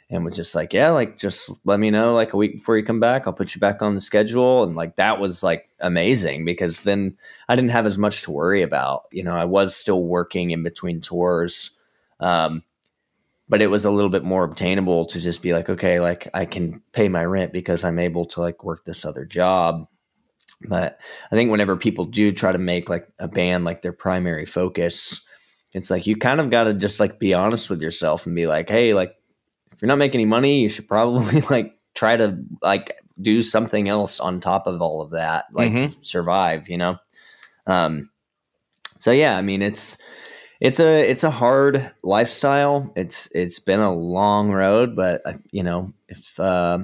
[0.08, 2.84] and was just like, yeah, like just let me know like a week before you
[2.84, 3.26] come back.
[3.26, 4.62] I'll put you back on the schedule.
[4.62, 7.16] And like that was like amazing because then
[7.48, 9.06] I didn't have as much to worry about.
[9.10, 11.72] You know, I was still working in between tours.
[12.20, 12.62] Um,
[13.48, 16.44] but it was a little bit more obtainable to just be like, okay, like I
[16.44, 19.88] can pay my rent because I'm able to like work this other job.
[20.68, 24.46] But I think whenever people do try to make like a band like their primary
[24.46, 25.20] focus,
[25.72, 28.46] it's like you kind of got to just like be honest with yourself and be
[28.46, 29.15] like, hey, like
[29.76, 33.88] if you're not making any money, you should probably like try to like do something
[33.88, 35.98] else on top of all of that, like Mhm.
[35.98, 36.96] to survive, you know?
[37.66, 38.10] Um,
[38.98, 39.98] so yeah, I mean, it's,
[40.60, 42.90] it's a, it's a hard lifestyle.
[42.96, 46.78] It's, it's been a long road, but uh, you know, if, uh,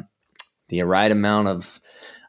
[0.69, 1.81] the right amount of,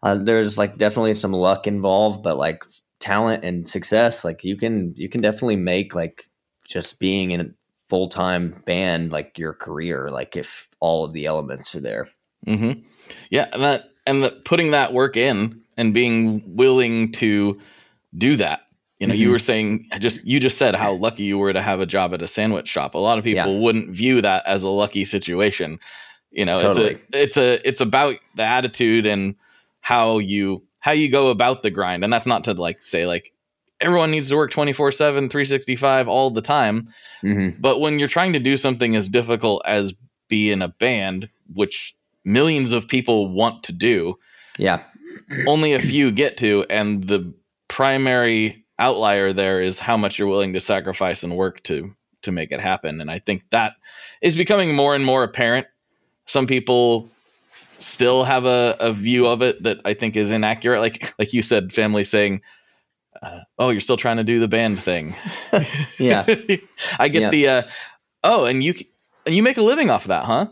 [0.02, 2.64] uh, there's like definitely some luck involved, but like
[3.00, 6.30] talent and success, like you can, you can definitely make like
[6.66, 7.46] just being in a
[7.94, 12.08] full time band like your career, like if all of the elements are there.
[12.48, 12.80] Mm-hmm.
[13.30, 17.62] Yeah, and that and that putting that work in and being willing to
[18.18, 18.62] do that.
[19.00, 19.32] You know, you Mhm.
[19.34, 22.24] were saying just you just said how lucky you were to have a job at
[22.24, 22.96] a sandwich shop.
[22.96, 23.60] A lot of people Yeah.
[23.60, 25.80] wouldn't view that as a lucky situation.
[26.32, 26.98] You know, Totally.
[27.12, 29.36] it's a it's a it's about the attitude and
[29.82, 32.04] how you how you go about the grind.
[32.04, 33.33] And that's not to like say like
[33.80, 36.88] everyone needs to work 24/7 365 all the time,
[37.24, 37.62] Mm-hmm.
[37.62, 39.94] but when you're trying to do something as difficult as
[40.30, 44.16] be in a band, which millions of people want to do,
[44.58, 44.82] Yeah.
[45.48, 47.34] only a few get to, and the
[47.68, 52.52] primary outlier there is how much you're willing to sacrifice and work to to make
[52.54, 53.02] it happen.
[53.02, 53.74] And I think that
[54.22, 55.68] is becoming more and more apparent.
[56.26, 57.10] Some people
[57.80, 60.80] still have a, a view of it that I think is inaccurate.
[60.80, 62.42] Like like you said, family saying,
[63.24, 65.16] uh, "Oh, you're still trying to do the band thing."
[66.00, 66.26] Yeah.
[67.00, 67.30] I get Yeah.
[67.30, 67.62] the uh,
[68.24, 68.74] oh, and you
[69.26, 70.48] and you make a living off of that, huh?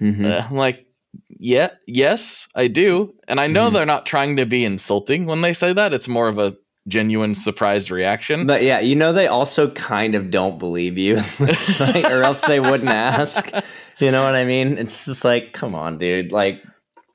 [0.00, 0.24] Mhm.
[0.26, 0.86] Uh, I'm like,
[1.28, 3.74] yeah, yes, I do, and I know Mhm.
[3.74, 5.94] they're not trying to be insulting when they say that.
[5.94, 6.56] It's more of a
[6.88, 8.46] genuine surprised reaction.
[8.46, 11.16] But yeah, you know, they also kind of don't believe you,
[11.80, 13.50] like, or else they wouldn't ask.
[13.98, 14.78] You know what I mean?
[14.78, 16.30] It's just like, come on, dude.
[16.32, 16.62] Like,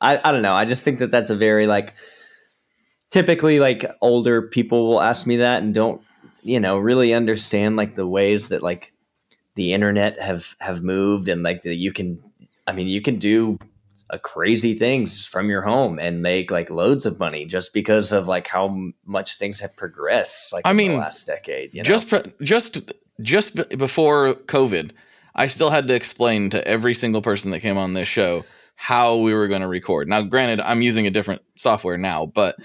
[0.02, 0.54] I, I don't know.
[0.54, 1.94] I just think that that's a very like,
[3.12, 6.02] typically like older people will ask me that and don't,
[6.42, 8.94] you know, really understand like the ways that like
[9.56, 12.22] the internet have have moved and like that you can,
[12.66, 13.60] I mean, you can do
[14.10, 18.28] a crazy things from your home and make like loads of money just because of
[18.28, 21.88] like how much things have progressed like I in mean, the last decade you know
[21.88, 24.92] Just pre- just just b- before COVID,
[25.36, 28.44] I still had to explain to every single person that came on this show
[28.76, 30.10] how we were going to record.
[30.10, 32.58] Now, granted, I'm using a different software now, but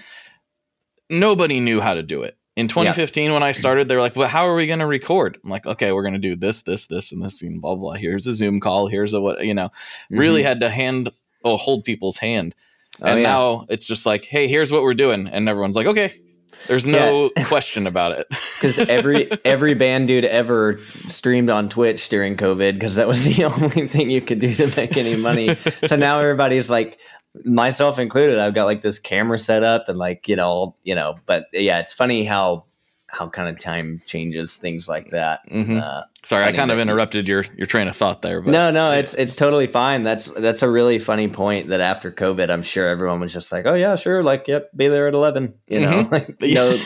[1.09, 2.37] nobody knew how to do it.
[2.55, 5.49] In 2015, when I started, they're like, "Well, how are we going to record?" I'm
[5.49, 7.93] like, "Okay, we're going to do this, this, this, and this, and blah blah.
[7.93, 8.87] Here's a Zoom call.
[8.87, 9.69] Here's a what you know."
[10.09, 10.47] Really mm-hmm.
[10.47, 11.11] had to hand
[11.45, 12.55] oh hold people's hand,
[13.01, 13.27] Oh, and yeah.
[13.27, 16.19] now it's just like, "Hey, here's what we're doing," and everyone's like, "Okay."
[16.67, 18.27] There's no question about it.
[18.29, 23.43] because every every band dude ever streamed on Twitch during COVID because that was the
[23.61, 25.55] only thing you could do to make any money.
[25.85, 26.99] so now everybody's like,
[27.45, 31.15] myself included, I've got like this camera set up and like you know you know.
[31.25, 32.65] But yeah, it's funny how
[33.09, 35.39] how kind of time changes things like that.
[35.49, 35.81] Mhm.
[35.81, 38.41] Uh, Sorry, I kind of interrupted your your train of thought there.
[38.41, 40.03] But no, no, it's it's totally fine.
[40.03, 41.69] That's that's a really funny point.
[41.69, 44.89] That after COVID, I'm sure everyone was just like, "Oh yeah, sure, like yep, be
[44.89, 46.11] there at 11." You know, Mhm.
[46.11, 46.77] like no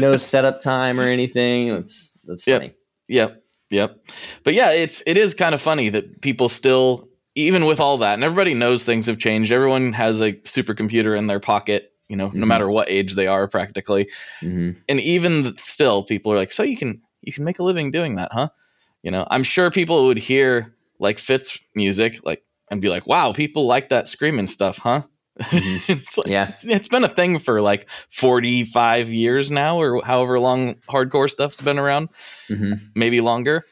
[0.00, 1.68] no setup time or anything.
[1.70, 2.60] It's that's Yep.
[2.60, 2.74] funny.
[3.08, 3.42] Yep.
[3.70, 3.98] Yep.
[4.44, 7.07] But yeah, it's it is kind of funny that people still
[7.38, 9.52] even with all that and everybody knows things have changed.
[9.52, 12.48] Everyone has a supercomputer in their pocket, you know, no Mhm.
[12.48, 14.08] matter what age they are practically.
[14.40, 17.90] hmm And even still people are like, "So you can you can make a living
[17.90, 18.48] doing that, huh?"
[19.02, 23.32] You know, I'm sure people would hear like Fit's music like and be like, "Wow,
[23.32, 25.02] people like that screaming stuff, huh?"
[25.40, 25.80] Mhm.
[25.88, 26.44] it's like, Yeah.
[26.48, 31.60] it's- it's been a thing for like 45 years now or however long hardcore stuff's
[31.60, 32.08] been around
[32.48, 33.62] hmm maybe longer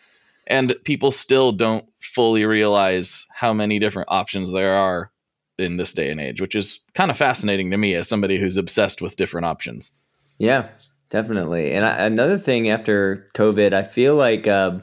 [0.46, 5.10] and people still don't fully realize how many different options there are
[5.58, 8.56] in this day and age which is kind of fascinating to me as somebody who's
[8.56, 9.92] obsessed with different options
[10.38, 10.68] Yeah,
[11.08, 11.72] definitely.
[11.72, 14.82] And I, another thing after COVID, I feel like um,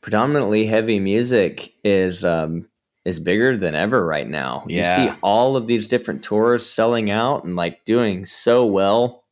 [0.00, 2.68] predominantly heavy music is um,
[3.04, 4.64] is bigger than ever right now.
[4.66, 5.04] Yeah.
[5.04, 9.24] You see all of these different tours selling out and like doing so well,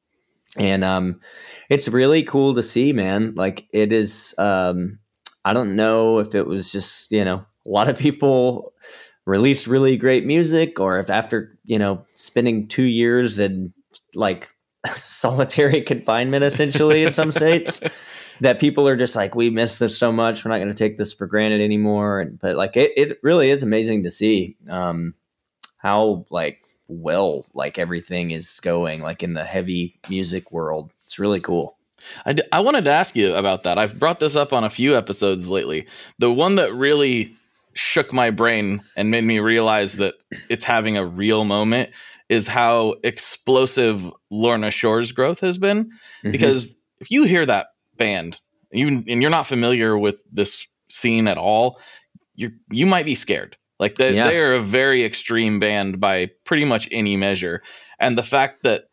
[0.56, 1.20] and um,
[1.70, 3.34] it's really cool to see, man.
[3.34, 4.34] Like it is.
[4.38, 4.98] Um,
[5.44, 8.72] I don't know if it was just you know a lot of people
[9.24, 13.72] released really great music, or if after you know spending two years in
[14.14, 14.50] like
[14.96, 17.80] solitary confinement essentially in some states
[18.40, 20.44] that people are just like, we miss this so much.
[20.44, 22.20] We're not going to take this for granted anymore.
[22.20, 25.14] And, but like, it, it really is amazing to see um,
[25.78, 30.90] how like well like everything is going like in the heavy music world.
[31.04, 31.78] It's really cool.
[32.26, 33.78] I, d- I wanted to ask you about that.
[33.78, 35.86] I've brought this up on a few episodes lately.
[36.18, 37.34] The one that really
[37.74, 40.14] shook my brain and made me realize that
[40.48, 41.90] it's having a real moment
[42.28, 45.84] is how explosive Lorna Shore's growth has been.
[45.84, 46.30] Mm-hmm.
[46.30, 48.40] Because if you hear that band,
[48.72, 51.78] even and you're not familiar with this scene at all,
[52.34, 53.56] you you might be scared.
[53.78, 54.28] Like they, yeah.
[54.28, 57.62] they are a very extreme band by pretty much any measure,
[57.98, 58.84] and the fact that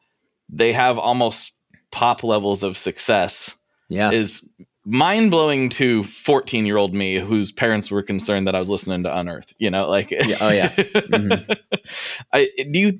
[0.49, 1.53] they have almost
[1.91, 3.53] pop levels of success
[3.89, 4.11] yeah.
[4.11, 4.47] is
[4.85, 9.03] mind blowing to 14 year old me whose parents were concerned that I was listening
[9.03, 9.53] to Unearth.
[9.57, 10.69] You know, like, yeah, oh yeah.
[10.69, 11.51] Mm-hmm.
[12.33, 12.99] I do you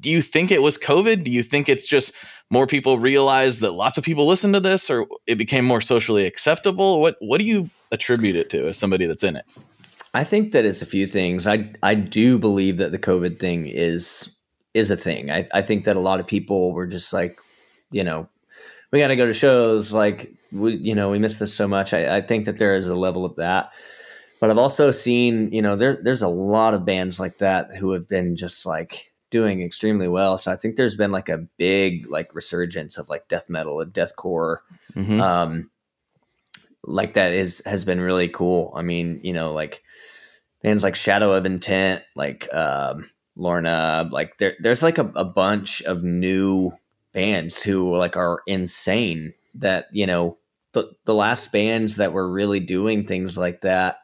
[0.00, 1.24] do you think it was COVID?
[1.24, 2.12] Do you think it's just
[2.50, 6.26] more people realize that lots of people listen to this, or it became more socially
[6.26, 7.00] acceptable?
[7.00, 9.44] What what do you attribute it to as somebody that's in it?
[10.14, 11.46] I think that it's a few things.
[11.46, 14.36] I I do believe that the COVID thing is
[14.74, 15.30] is a thing.
[15.30, 17.38] I, I think that a lot of people were just like,
[17.90, 18.28] you know,
[18.90, 19.92] we got to go to shows.
[19.92, 21.92] Like, we, you know, we miss this so much.
[21.92, 23.70] I, I think that there is a level of that.
[24.40, 27.92] But I've also seen, you know, there there's a lot of bands like that who
[27.92, 30.38] have been just like doing extremely well.
[30.38, 33.92] So I think there's been like a big like resurgence of like death metal and
[33.92, 34.58] deathcore.
[34.94, 35.20] Mm-hmm.
[35.20, 35.70] Um,
[36.84, 38.72] like that is has been really cool.
[38.76, 39.82] I mean, you know, like
[40.62, 45.82] bands like Shadow of Intent, like um, Lorna, like there there's like a, a bunch
[45.82, 46.72] of new
[47.18, 50.38] bands who like are insane that you know
[50.72, 53.96] the the last bands that were really doing things like that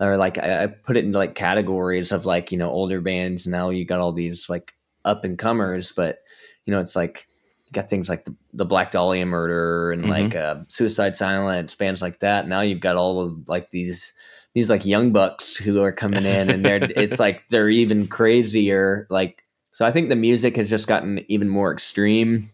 [0.00, 3.46] or like I, I put it into like categories of like you know older bands
[3.46, 4.74] now you got all these like
[5.06, 6.18] up and comers but
[6.66, 7.26] you know it's like
[7.68, 10.10] you got things like the, the black dahlia murder and mm-hmm.
[10.10, 14.12] like uh, suicide silence bands like that now you've got all of like these
[14.52, 19.06] these like young bucks who are coming in and they're it's like they're even crazier
[19.08, 19.42] like
[19.76, 22.48] so I think the music has just gotten even more extreme,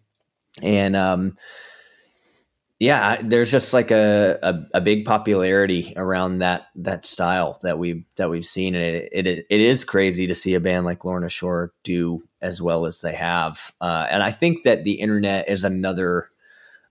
[0.61, 1.37] and um,
[2.81, 8.05] yeah, there's just like a, a, a big popularity around that that style that we
[8.16, 11.29] that we've seen, and it, it it is crazy to see a band like Lorna
[11.29, 15.62] Shore do as well as they have, uh, and I think that the internet is
[15.62, 16.27] another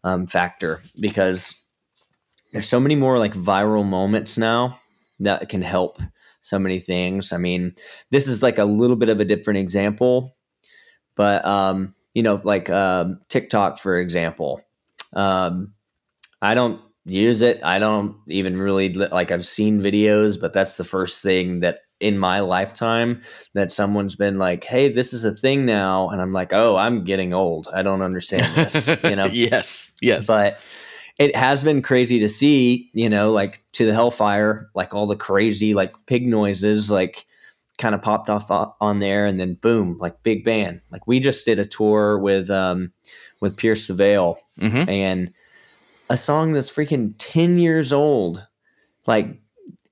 [0.06, 1.62] um, factor because
[2.54, 4.80] there's so many more like viral moments now
[5.20, 6.00] that can help
[6.42, 7.32] so many things.
[7.32, 7.74] I mean,
[8.10, 10.32] this is like a little bit of a different example,
[11.16, 14.62] but um, you know, like um, TikTok, for example.
[15.14, 15.74] Um,
[16.42, 17.64] I don't use it.
[17.64, 19.32] I don't even really like.
[19.32, 23.22] I've seen videos, but that's the first thing that in my lifetime
[23.54, 27.04] that someone's been like, "Hey, this is a thing now," and I'm like, "Oh, I'm
[27.04, 27.68] getting old.
[27.74, 29.26] I don't understand this." You know?
[29.26, 30.60] yes, yes, but
[31.22, 35.16] it has been crazy to see, you know, like to the Hellfire, like all the
[35.16, 37.26] crazy like pig noises, like
[37.78, 38.50] kind of popped off
[38.82, 40.82] on there, and then boom, like big band.
[40.92, 42.92] Like we just did a tour with um
[43.40, 44.90] with Pierce the Veil, mm-hmm.
[44.90, 45.32] and
[46.10, 48.48] a song that's freaking ten years old,
[49.06, 49.40] like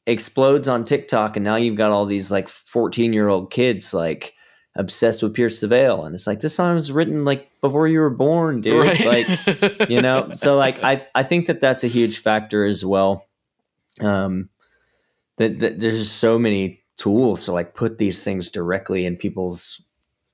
[0.08, 4.34] explodes on TikTok, and now you've got all these like fourteen year old kids like
[4.80, 6.06] obsessed with Pierce the Veil.
[6.06, 8.82] And it's like this song was written like before you were born, dude.
[8.82, 9.28] Right.
[9.28, 13.28] Like, you know, so like I, I think that that's a huge factor as well.
[14.00, 14.50] Um,
[15.36, 19.82] that, that there's just so many tools to like put these things directly in people's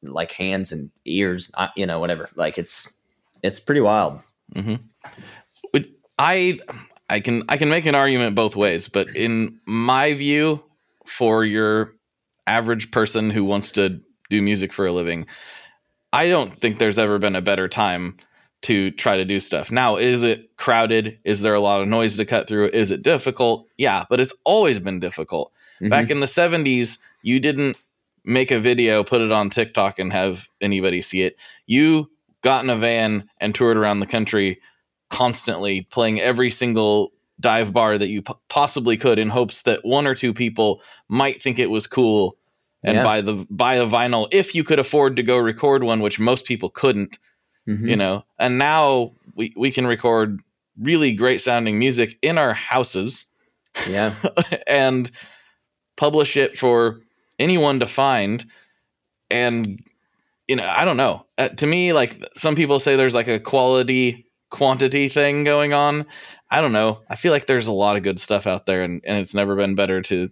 [0.04, 2.30] like hands and ears, you know, whatever.
[2.36, 2.94] Like it's,
[3.42, 4.22] it's pretty wild.
[4.54, 4.76] Mm-hmm.
[6.18, 6.60] I,
[7.10, 10.64] I can, I can make an argument both ways, but in my view,
[11.06, 11.92] for your
[12.48, 15.26] average person who wants to do music for a living,
[16.14, 18.18] I don't think there's ever been a better time
[18.64, 19.70] to try to do stuff.
[19.70, 21.20] Now, is it crowded?
[21.24, 22.70] Is there a lot of noise to cut through?
[22.70, 23.68] Is it difficult?
[23.78, 25.52] Yeah, but it's always been difficult.
[25.76, 25.90] Mm-hmm.
[25.90, 27.78] Back in the 70s, you didn't
[28.24, 31.36] make a video, put it on TikTok, and have anybody see it.
[31.68, 32.10] You
[32.42, 34.60] got in a van and toured around the country
[35.10, 40.08] constantly, playing every single dive bar that you p- possibly could in hopes that one
[40.08, 42.38] or two people might think it was cool
[42.86, 43.04] and yeah.
[43.04, 46.46] buy the buy a vinyl if you could afford to go record one, which most
[46.46, 47.18] people couldn't.
[47.68, 47.88] Mm-hmm.
[47.88, 50.40] You know, and now we we can record
[50.80, 53.26] really great sounding music in our houses.
[53.90, 54.14] Yeah,
[54.68, 55.10] and
[55.98, 57.00] publish it for
[57.40, 58.46] anyone to find.
[59.32, 59.84] And
[60.48, 61.26] you know, I don't know.
[61.40, 66.06] Uh, to me, like some people say, there's like a quality quantity thing going on.
[66.52, 67.00] I don't know.
[67.10, 69.56] I feel like there's a lot of good stuff out there, and, and it's never
[69.56, 70.30] been better to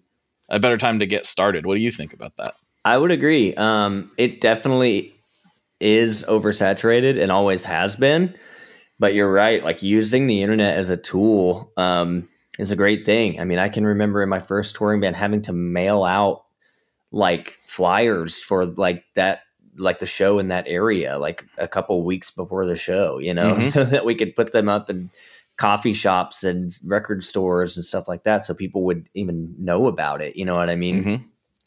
[0.54, 1.66] a better time to get started.
[1.66, 2.54] What do you think about that?
[2.86, 3.54] I would agree.
[3.56, 5.14] Um, it definitely
[5.80, 8.34] is oversaturated and always has been.
[8.99, 9.64] but you're right.
[9.64, 12.30] Like using the internet as a tool um,
[12.60, 13.39] is a great thing.
[13.39, 16.43] I mean, I can remember in my first touring band having to mail out
[17.12, 19.41] like flyers for like that
[19.78, 23.56] like the show in that area like a couple weeks before the show you know
[23.56, 23.72] Mhm.
[23.72, 25.10] so that we could put them up in
[25.58, 30.22] coffee shops and record stores and stuff like that so people would even know about
[30.22, 31.26] it you know what i mean Mhm.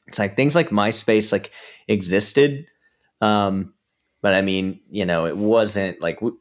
[0.08, 1.52] it's like things like myspace like
[1.88, 2.66] existed
[3.20, 3.72] um
[4.22, 6.36] but i mean you know it wasn't like w-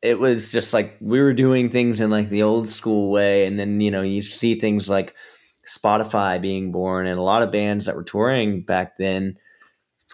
[0.00, 3.58] it was just like we were doing things in like the old school way and
[3.58, 5.14] then you know you see things like
[5.66, 9.36] spotify being born and a lot of bands that were touring back then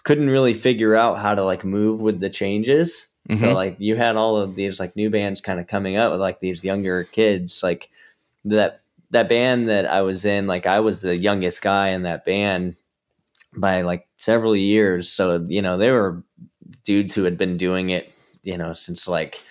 [0.03, 3.53] couldn't really figure out how to like move with the changes so Mhm.
[3.53, 6.39] like you had all of these like new bands kind of coming up with like
[6.39, 7.89] these younger kids like
[8.45, 12.25] that that band that I was in like I was the youngest guy in that
[12.25, 12.75] band
[13.55, 16.23] by like several years so you know they were
[16.85, 18.11] dudes who had been doing it
[18.43, 19.41] you know since like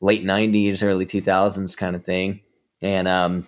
[0.00, 2.40] late 90s early 2000s kind of thing
[2.82, 3.46] and um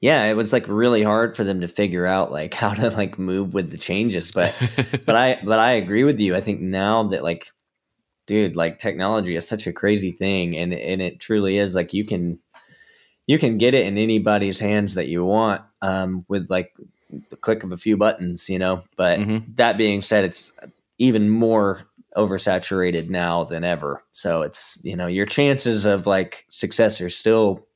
[0.00, 3.18] yeah it was like really hard for them to figure out like how to like
[3.18, 4.54] move with the changes but
[5.04, 6.36] but I but I agree with you.
[6.36, 7.50] I think now that like
[8.28, 12.04] dude, like technology is such a crazy thing and and it truly is like you
[12.04, 12.38] can
[13.26, 16.72] you can get it in anybody's hands that you want um with like
[17.30, 18.80] the click of a few buttons, you know.
[18.96, 19.56] But Mhm.
[19.56, 20.52] that being said, it's
[20.98, 21.82] even more
[22.16, 24.02] oversaturated now than ever.
[24.12, 27.66] So it's, you know, your chances of like success are still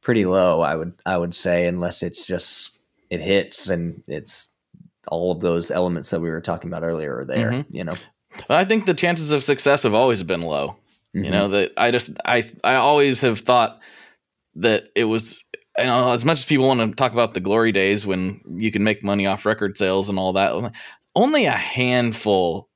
[0.00, 2.78] pretty low, I would I would say unless it's just
[3.10, 4.48] it hits and it's
[5.08, 7.66] all of those elements that we were talking about earlier are there, Mhm.
[7.70, 7.92] you know.
[8.48, 10.76] I think the chances of success have always been low.
[11.14, 11.24] Mhm.
[11.24, 13.80] You know that I just I I always have thought
[14.56, 15.42] that it was
[15.78, 18.70] you know as much as people want to talk about the glory days when you
[18.70, 20.72] can make money off record sales and all that,
[21.14, 22.68] only a handful,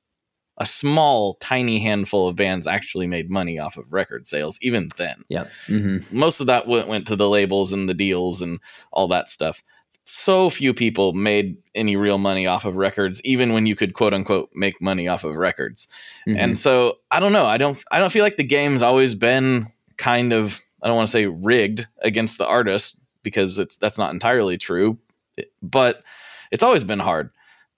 [0.57, 4.57] a small tiny handful of bands actually made money off of record sales.
[4.61, 5.49] Even then, Yep.
[5.67, 8.59] hmm most of that went, went to the labels and the deals and
[8.91, 9.63] all that stuff.
[10.03, 14.13] So few people made any real money off of records, even when you could quote
[14.13, 15.87] unquote make money off of records.
[16.27, 16.39] Mm-hmm.
[16.39, 17.45] And so I don't know.
[17.45, 21.07] I don't I don't feel like the game's always been kind of I don't want
[21.07, 24.97] to say rigged against the artist because it's that's not entirely true,
[25.61, 26.03] but
[26.51, 27.29] it's always been hard.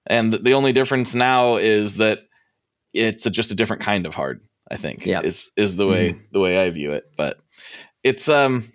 [0.07, 2.28] And the only difference now is that
[2.93, 5.05] it's a, just a different kind of hard, I think.
[5.05, 5.21] Yeah.
[5.21, 7.39] Is is the way the way I view it, but
[8.03, 8.71] it's um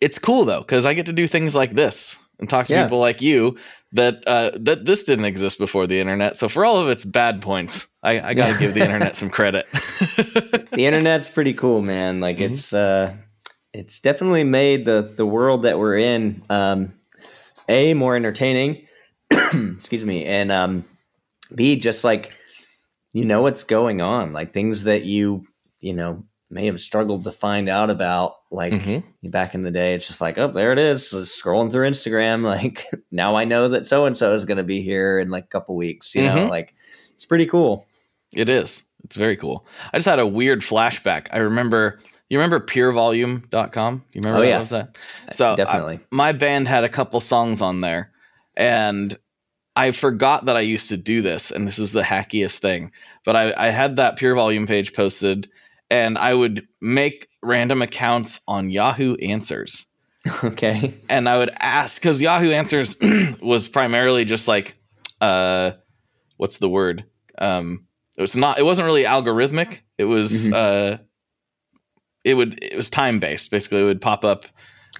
[0.00, 2.84] it's cool though cuz I get to do things like this and talk to Yeah.
[2.84, 3.56] people like you
[3.92, 6.36] that uh, that this didn't exist before the internet.
[6.38, 9.30] So for all of its bad points, I, I got to give the internet some
[9.30, 9.66] credit.
[9.72, 12.20] the internet's pretty cool, man.
[12.20, 12.50] Like Mhm.
[12.50, 13.14] it's uh
[13.72, 16.92] it's definitely made the the world that we're in um
[17.68, 18.86] a more entertaining,
[19.30, 20.84] excuse me, and um
[21.54, 22.32] b just like
[23.12, 25.46] you know what's going on, like things that you
[25.80, 29.02] you know may have struggled to find out about like Mhm.
[29.24, 32.42] back in the day it's just like oh there it is just scrolling through instagram
[32.44, 35.44] like now i know that so and so is going to be here in like
[35.44, 36.50] a couple weeks you know Mhm.
[36.50, 36.74] like
[37.14, 37.86] it's pretty cool
[38.34, 38.84] it is.
[39.04, 39.66] It's very cool.
[39.92, 41.26] I just had a weird flashback.
[41.32, 41.98] I remember.
[42.30, 44.04] You remember purevolume.com?
[44.12, 44.62] You remember Oh, that yeah.
[44.62, 44.96] website?
[45.32, 48.10] So I- definitely my band had a couple songs on there
[48.56, 49.16] and
[49.76, 52.92] I forgot that I used to do this, and this is the hackiest thing.
[53.24, 55.48] But I, I had that pure volume page posted,
[55.92, 59.86] and I would make random accounts on Yahoo Answers,
[60.44, 62.96] okay and I would ask because Yahoo Answers
[63.40, 64.76] was primarily just like,
[65.20, 65.72] uh,
[66.36, 67.04] what's the word?
[67.38, 67.86] Um,
[68.16, 68.58] it was not.
[68.58, 69.78] It wasn't really algorithmic.
[69.98, 70.48] It was.
[70.48, 70.52] Mhm.
[70.54, 70.98] Uh,
[72.24, 72.58] it would.
[72.62, 73.50] It was time based.
[73.50, 74.46] Basically, it would pop up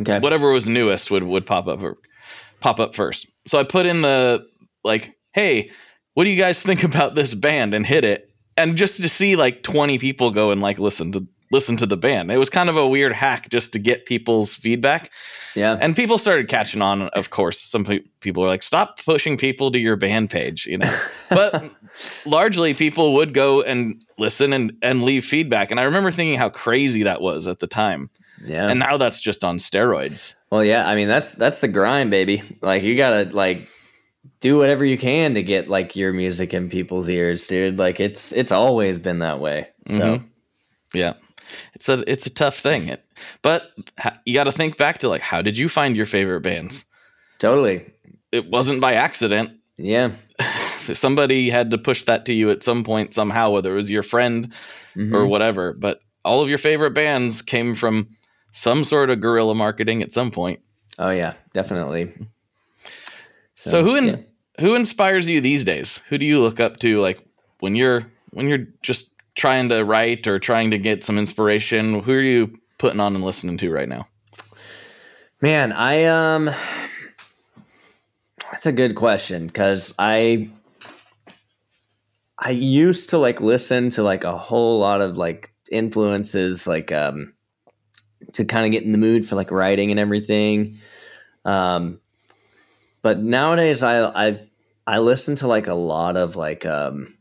[0.00, 1.98] okay whatever was newest would would pop up or
[2.60, 3.26] pop up first.
[3.46, 4.46] So I put in the
[4.82, 5.70] like, hey,
[6.14, 8.31] what do you guys think about this band and hit it.
[8.56, 11.98] And just to see like 20 people go and like listen to listen to the
[11.98, 12.32] band.
[12.32, 15.10] It was kind of a weird hack just to get people's feedback.
[15.54, 17.60] yeah And people started catching on, of course.
[17.60, 20.90] Some pe- people are like, stop pushing people to your band page, you know.
[21.28, 21.70] But
[22.26, 25.70] largely people would go and listen and, and leave feedback.
[25.70, 28.08] And I remember thinking how crazy that was at the time.
[28.42, 30.34] yeah And now that's just on steroids.
[30.50, 32.42] Well, yeah, I mean that's that's the grind, baby.
[32.62, 33.68] Like you gotta like
[34.42, 37.78] do whatever you can to get like your music in people's ears, dude.
[37.78, 39.68] Like it's it's always been that way.
[39.88, 40.28] So Mhm.
[40.92, 41.14] Yeah,
[41.74, 42.88] it's a it's a tough thing.
[42.88, 43.02] It,
[43.40, 43.70] but
[44.26, 46.84] you got to think back to like how did you find your favorite bands?
[47.38, 47.90] totally,
[48.30, 49.50] It wasn't by accident.
[49.78, 50.12] yeah,
[50.80, 53.90] So somebody had to push that to you at some point somehow, whether it was
[53.90, 54.52] your friend
[54.96, 55.14] Mhm.
[55.14, 55.72] or whatever.
[55.72, 58.08] But all of your favorite bands came from
[58.52, 60.60] some sort of guerrilla marketing at some point.
[60.98, 62.12] oh yeah, definitely.
[63.54, 64.16] So, who in, yeah.
[64.60, 66.00] Who inspires you these days?
[66.08, 67.20] Who do you look up to like
[67.60, 72.12] when you're when you're just trying to write or trying to get some inspiration, who
[72.12, 74.06] are you putting on and listening to right now?
[75.40, 76.50] Man, I um
[78.50, 80.50] that's a good question cuz I
[82.38, 87.32] I used to like listen to like a whole lot of like influences like um
[88.34, 90.76] to kind of get in the mood for like writing and everything.
[91.44, 92.00] Um
[93.02, 94.48] but nowadays I I
[94.86, 97.16] I listen to like a lot of like um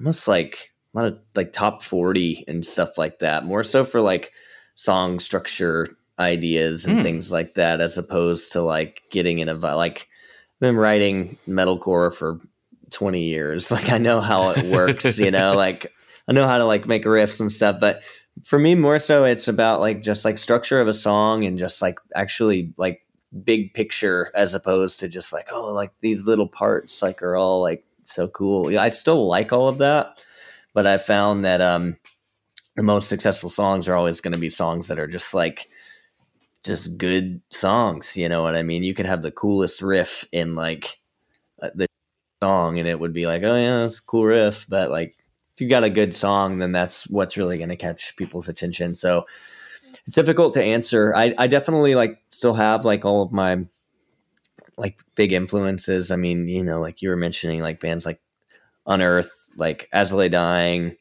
[0.00, 3.44] almost like a lot of like top 40 and stuff like that.
[3.44, 4.32] More so for like
[4.76, 7.02] song structure ideas and Mm.
[7.02, 10.08] things like that as opposed to like getting in a like
[10.56, 12.40] I've been writing metalcore for
[12.90, 13.70] 20 years.
[13.70, 15.92] Like I know how it works, you know, like
[16.28, 18.02] I know how to like make riffs and stuff, but
[18.44, 21.80] for me more so it's about like just like structure of a song and just
[21.82, 23.00] like actually like
[23.42, 27.60] big picture as opposed to just like oh like these little parts like are all
[27.60, 28.70] like so cool.
[28.70, 30.22] Yeah, I still like all of that,
[30.72, 31.96] but I found that um
[32.76, 35.68] the most successful songs are always going to be songs that are just like
[36.64, 38.82] just good songs, you know what I mean?
[38.84, 40.98] You could have the coolest riff in like
[41.62, 41.86] uh, the
[42.42, 45.16] song and it would be like, "Oh yeah, that's cool riff," but like
[45.54, 48.94] if you got a good song, then that's what's really going to catch people's attention.
[48.94, 49.26] So
[50.06, 51.14] it's difficult to answer.
[51.14, 53.64] I, I definitely like still have like all of my
[54.76, 56.10] like big influences.
[56.10, 58.20] I mean, you know, like you were mentioning, like bands like
[58.86, 60.96] Unearth, like As Dying,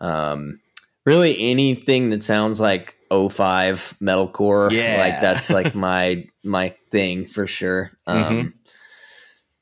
[0.00, 0.60] um,
[1.04, 4.70] really anything that sounds like 05 metalcore.
[4.70, 4.98] Yeah.
[5.00, 7.90] Like that's like my my thing for sure.
[8.06, 8.52] Um Mhm.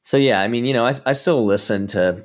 [0.02, 2.24] so yeah, I mean, you know, I I still listen to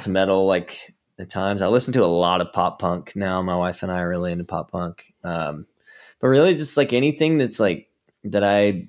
[0.00, 1.62] to metal like at times.
[1.62, 3.42] I listen to a lot of pop punk now.
[3.42, 5.12] My wife and I are really into pop punk.
[5.24, 5.66] Um
[6.20, 7.88] but really just like anything that's like
[8.24, 8.86] that I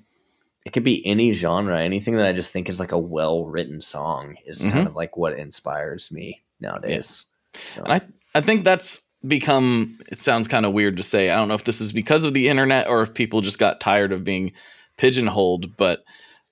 [0.66, 3.80] it could be any genre, anything that I just think is like a well written
[3.80, 4.70] song is Mhm.
[4.72, 7.24] kind of like what inspires me nowadays.
[7.70, 8.00] So And I,
[8.34, 11.30] I think that's become, it sounds kind of weird to say.
[11.30, 13.80] I don't know if this is because of the internet or if people just got
[13.80, 14.52] tired of being
[14.98, 16.04] pigeonholed, but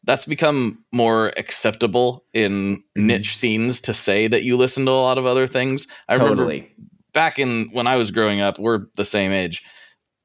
[0.04, 3.02] that's become more acceptable in Mhm.
[3.04, 5.86] niche scenes to say that you listen to a lot of other things.
[6.08, 6.64] I remember
[7.12, 9.62] back in when I was growing up, we're the same age.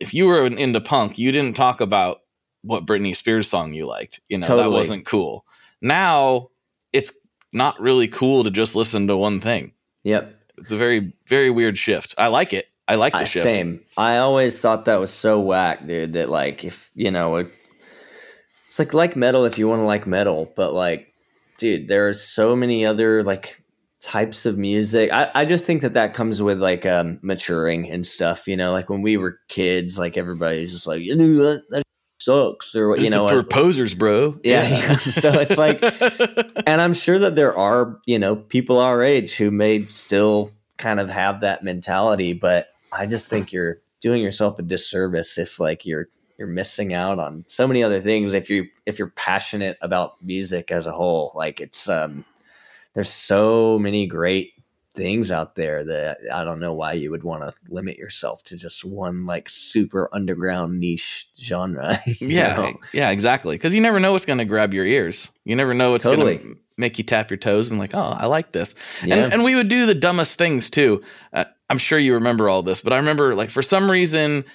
[0.04, 2.20] If you were into punk, you didn't talk about
[2.62, 4.20] what Britney Spears song you liked.
[4.30, 5.46] You know, that wasn't cool.
[5.82, 6.50] Now
[6.92, 7.14] it's
[7.54, 9.74] not really cool to just listen to one thing.
[10.04, 10.36] Yep.
[10.58, 12.14] It's a very, very weird shift.
[12.18, 12.68] I like it.
[12.88, 13.46] I like the I, shift.
[13.46, 13.80] same.
[13.98, 16.14] I always thought that was so whack, dude.
[16.14, 17.48] That like if you know, it,
[18.68, 21.10] it's like like metal if you want to like metal, but like,
[21.58, 23.63] dude, there's so many other like
[24.04, 25.12] types of music.
[25.12, 28.48] I, I just think that that comes with like um maturing and stuff.
[28.48, 31.84] You know, like when we were kids, like everybody's just like, you know, that, that
[32.20, 33.28] sucks or This you know.
[33.28, 34.38] for posers, bro.
[34.44, 34.98] Yeah.
[34.98, 35.80] so it's like
[36.68, 41.00] and I'm sure that there are, you know, people our age who may still kind
[41.00, 45.86] of have that mentality, but I just think you're doing yourself a disservice if like
[45.86, 50.22] you're you're missing out on so many other things if you if you're passionate about
[50.22, 51.32] music as a whole.
[51.36, 52.26] Like it's um
[52.94, 54.54] there's so many great
[54.96, 58.56] things out there that I don't know why you would want to limit yourself to
[58.56, 61.98] just one like super underground niche genre.
[62.20, 62.74] yeah, know?
[62.94, 63.56] yeah, exactly.
[63.56, 65.30] Because you never know what's going to grab your ears.
[65.46, 66.38] You never know what's Totally.
[66.38, 68.76] going to make you tap your toes and like, oh, I like this.
[69.04, 69.16] Yeah.
[69.16, 71.02] And, and we would do the dumbest things too.
[71.34, 74.46] Uh, I'm sure you remember all this, but I remember like for some reason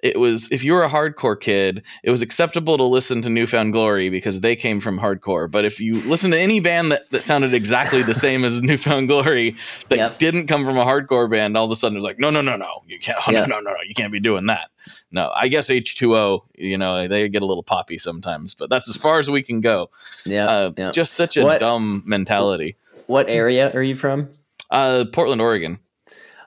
[0.00, 3.46] it was if you were a hardcore kid, it was acceptable to listen to New
[3.48, 5.50] Found Glory because they came from hardcore.
[5.50, 8.76] But if you listen to any band that, that sounded exactly the same as New
[8.76, 9.56] Found Glory
[9.88, 10.18] that Yep.
[10.20, 12.40] didn't come from a hardcore band, all of a sudden it was like, no, no,
[12.40, 13.40] no, no, you can't, oh, Yeah.
[13.40, 14.70] no, no, no, no, you can't be doing that.
[15.10, 18.96] No, I guess H2O, you know, they get a little poppy sometimes, but that's as
[18.96, 19.90] far as we can go.
[20.24, 20.90] yeah, Uh, yeah.
[20.92, 22.76] Just such a What- dumb mentality.
[23.06, 24.28] what area are you from?
[24.70, 25.80] Uh, Portland, Oregon.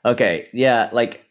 [0.05, 1.25] Okay, yeah, like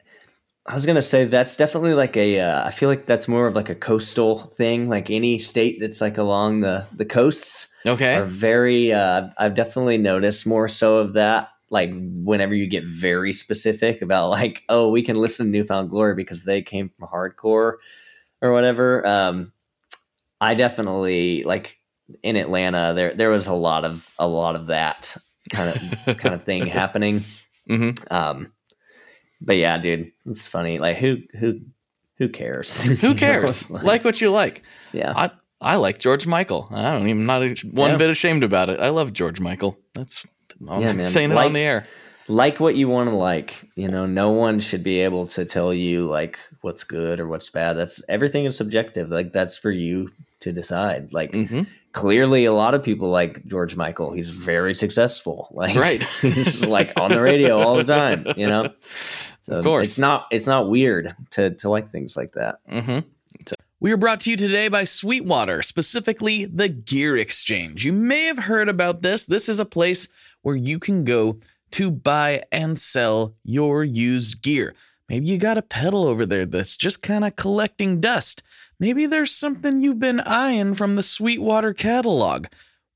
[0.71, 2.39] I was gonna say that's definitely like a.
[2.41, 4.89] Uh, I feel like that's more of like a coastal thing.
[4.89, 8.15] Like any state that's like along the the coasts Okay.
[8.15, 8.93] are very.
[8.93, 11.49] Uh, I've definitely noticed more so of that.
[11.71, 15.91] Like whenever you get very specific about like, oh, we can listen to New Found
[15.91, 17.75] Glory because they came from hardcore
[18.41, 19.07] or whatever.
[19.07, 19.53] Um,
[20.41, 21.79] I definitely like
[22.23, 22.93] in Atlanta.
[22.95, 25.17] There there was a lot of a lot of that
[25.51, 27.25] kind of kind of thing happening.
[27.67, 28.53] hmm Um,
[29.41, 30.79] but yeah, dude, it's funny.
[30.79, 31.61] Like who who
[32.17, 32.81] who cares?
[33.01, 33.69] Who cares?
[33.71, 34.63] like, what you like.
[34.93, 35.31] yeah, I
[35.61, 36.69] I like George Michael.
[36.71, 37.97] I don't even not a- one Yeah.
[37.97, 38.79] bit ashamed about it.
[38.81, 39.79] I love George Michael.
[39.95, 40.25] That's
[40.69, 41.05] I'm Yeah, man.
[41.07, 41.87] saying it Like- on the air.
[42.29, 43.65] like what you want to like.
[43.75, 47.49] You know, no one should be able to tell you like what's good or what's
[47.51, 47.75] bad.
[47.75, 49.09] That's everything is subjective.
[49.09, 50.11] Like that's for you
[50.41, 51.13] to decide.
[51.15, 51.67] Like Mhm.
[51.93, 54.13] clearly a lot of people like George Michael.
[54.13, 55.49] He's very successful.
[55.53, 56.03] Like Right.
[56.21, 58.71] he's like on the radio all the time, you know?
[59.41, 59.85] So Of course.
[59.87, 62.59] it's not it's not weird to to like things like that.
[62.71, 63.01] Mm-hmm.
[63.47, 63.55] So.
[63.83, 67.87] We are brought to you today by Sweetwater, specifically the Gear Exchange.
[67.87, 69.25] You may have heard about this.
[69.25, 70.07] This is a place
[70.43, 71.39] where you can go
[71.71, 74.75] to buy and sell your used gear.
[75.09, 78.43] Maybe you got a pedal over there that's just kind of collecting dust.
[78.79, 82.47] Maybe there's something you've been eyeing from the Sweetwater catalog.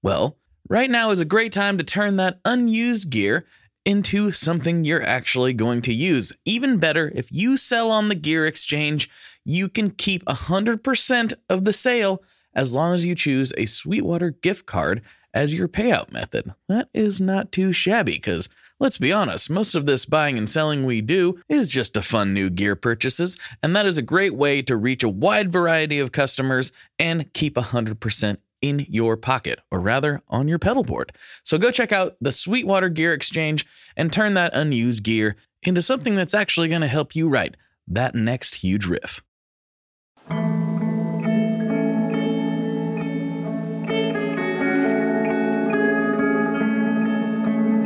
[0.03, 0.37] Well,
[0.69, 3.47] right now is a great time to turn that unused gear
[3.85, 6.33] into something you're actually going to use.
[6.45, 9.11] Even better, if you sell on the Gear Exchange,
[9.45, 12.23] you can keep 100% of the sale
[12.55, 16.55] as long as you choose a Sweetwater gift card as your payout method.
[16.69, 18.49] That is not too shabby because
[18.81, 22.33] let's be honest, most of this buying and selling we do is just to fund
[22.33, 26.13] new gear purchases, and that is a great way to reach a wide variety of
[26.13, 31.13] customers and keep 100% in your pocket, or rather on your pedal board.
[31.45, 36.15] So go check out the Sweetwater Gear Exchange and turn that unused gear into something
[36.15, 39.23] that's actually going to help you write that next huge riff.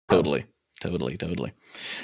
[0.09, 0.45] Totally,
[0.79, 1.51] totally, totally.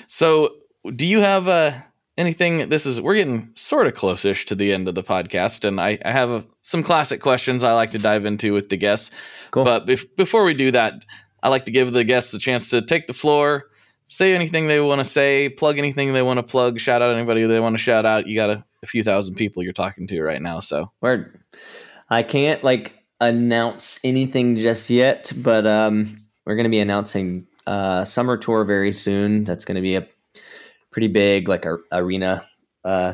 [0.07, 0.55] So,
[0.95, 1.73] do you have uh,
[2.17, 2.69] anything?
[2.69, 5.99] This is we're getting sort of close-ish to the end of the podcast, and I,
[6.03, 9.11] I have uh some classic questions I like to dive into with the guests.
[9.51, 9.63] Cool.
[9.63, 10.93] But bef- before we do that,
[11.43, 13.65] I like to give the guests a chance to take the floor,
[14.05, 17.45] say anything they want to say, plug anything they want to plug, shout out anybody
[17.45, 18.27] they want to shout out.
[18.27, 21.39] You got a, a few thousand people you're talking to right now, so Word.
[22.09, 28.03] I can't like announce anything just yet, but um, we're going to be announcing uh,
[28.03, 29.43] summer tour very soon.
[29.43, 30.07] That's going to be a
[30.91, 32.45] pretty big like a, arena
[32.83, 33.13] uh,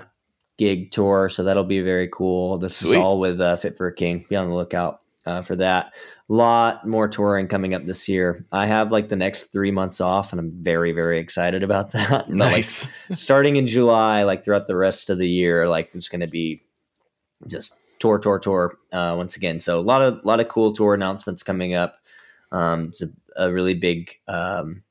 [0.57, 2.57] gig tour, so that'll be very cool.
[2.57, 2.89] This Sweet.
[2.89, 4.25] is all with uh, Fit for a King.
[4.29, 5.93] Be on the lookout uh, for that.
[6.29, 8.45] Lot more touring coming up this year.
[8.51, 12.09] I have like the next three months off, and I'm very very excited about that.
[12.27, 12.87] But, like, nice.
[13.13, 16.63] starting in July, like throughout the rest of the year, like it's going to be
[17.47, 19.59] just tour, tour, tour uh, once again.
[19.59, 21.99] So a lot of lot of cool tour announcements coming up.
[22.51, 24.81] Um, it's a, a really big um,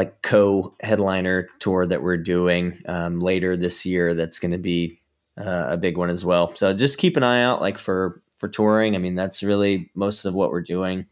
[0.00, 4.14] like co-headliner tour that we're doing um, later this year.
[4.14, 4.98] That's going to be
[5.36, 6.54] uh, a big one as well.
[6.54, 8.94] So just keep an eye out, like for for touring.
[8.94, 11.04] I mean, that's really most of what we're doing.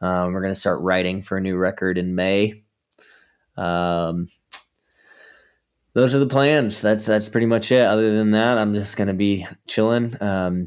[0.00, 2.64] Um, we're going to start writing for a new record in May.
[3.56, 4.26] Um,
[5.94, 6.82] those are the plans.
[6.82, 7.86] That's that's pretty much it.
[7.86, 10.66] Other than that, I'm just gonna be chilling, um,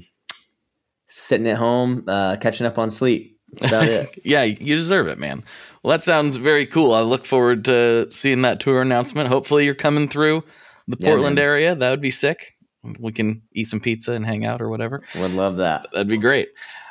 [1.07, 3.38] sitting at home, uh, catching up on sleep.
[3.51, 4.22] That's about it.
[4.24, 5.43] yeah, you deserve it, man.
[5.84, 6.93] Well, that sounds very cool.
[6.93, 9.30] I look forward to seeing that tour announcement.
[9.30, 10.43] Hopefully, you're coming through
[10.88, 11.43] the Yeah, Portland man.
[11.45, 11.75] area.
[11.75, 12.55] That would be sick.
[12.99, 15.03] We can eat some pizza and hang out or whatever.
[15.15, 15.88] Would love that.
[15.91, 16.49] That'd be great.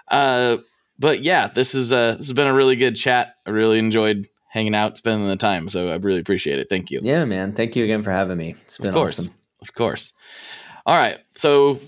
[0.09, 0.59] Uh,
[0.99, 3.37] but yeah, this is uh, this has been a really good chat.
[3.47, 5.69] I really enjoyed hanging out, spending the time.
[5.69, 6.69] So I really appreciate it.
[6.69, 7.01] Thank you.
[7.03, 7.53] Yeah, man.
[7.55, 8.55] Thank you again for having me.
[8.63, 9.35] It's been of course, awesome.
[9.63, 10.13] of course.
[10.87, 11.19] All right.
[11.37, 11.79] So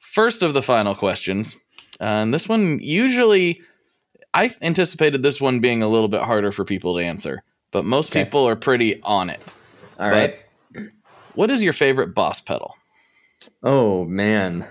[0.00, 1.56] first of the final questions,
[2.00, 3.60] uh, and this one usually
[4.36, 8.10] I anticipated this one being a little bit harder for people to answer, but most
[8.10, 8.24] Okay.
[8.24, 9.40] people are pretty on it.
[9.98, 10.12] All But-
[10.74, 10.90] right.
[11.34, 12.76] What is your favorite boss pedal?
[13.62, 14.66] Oh man.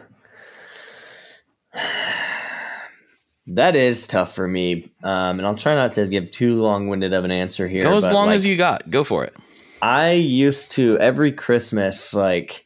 [3.47, 7.25] That is tough for me, um, and I'll try not to give too long-winded of
[7.25, 7.83] an answer here.
[7.83, 8.89] Go as long like, as you got.
[8.89, 9.35] Go for it.
[9.83, 12.65] I used to every Christmas, like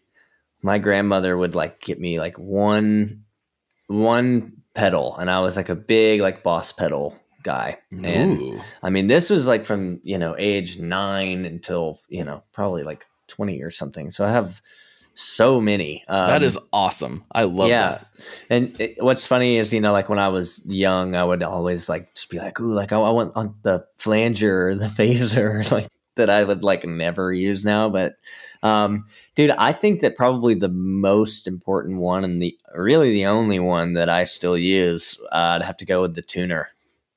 [0.61, 3.23] my grandmother would like get me like one
[3.87, 7.77] one pedal, and I was like a big like boss pedal guy.
[7.91, 8.61] And Ooh.
[8.81, 13.05] I mean, this was like from you know age nine until you know probably like
[13.27, 14.09] 20 or something.
[14.09, 14.61] So I have
[15.13, 16.03] so many.
[16.07, 17.25] Um, that is awesome.
[17.33, 17.89] I love yeah.
[17.89, 18.07] that.
[18.49, 21.89] And it, what's funny is, you know, like when I was young, I would always
[21.89, 25.69] like just be like, ooh, like I, I want on the flanger or the phaser,
[25.73, 25.87] like
[26.19, 27.89] that I would like never use now.
[27.89, 28.13] But,
[28.63, 29.05] um,
[29.35, 33.93] dude, I think that probably the most important one and the really the only one
[33.93, 36.67] that I still use, uh, I'd have to go with the tuner.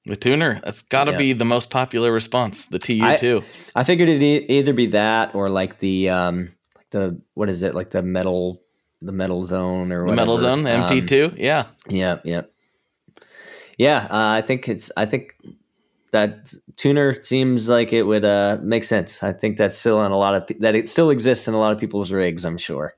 [0.07, 0.61] The tuner.
[0.65, 1.19] That's got to Yeah.
[1.19, 2.67] be the most popular response.
[2.67, 3.43] The TU I- too.
[3.77, 7.63] I figured it'd e- either be that or like the, um, like the, what is
[7.63, 7.75] it?
[7.75, 8.61] Like the metal,
[9.01, 11.35] the metal zone or The metal zone, Um, MT2.
[11.39, 11.67] yeah.
[11.89, 12.43] Yeah, yeah,
[13.79, 14.07] yeah.
[14.11, 14.91] Uh, I think it's.
[14.97, 15.35] I think
[16.13, 19.23] that tuner seems like it would uh, make sense.
[19.23, 21.73] I think that's still in a lot of that it still exists in a lot
[21.73, 22.45] of people's rigs.
[22.45, 22.95] I'm sure.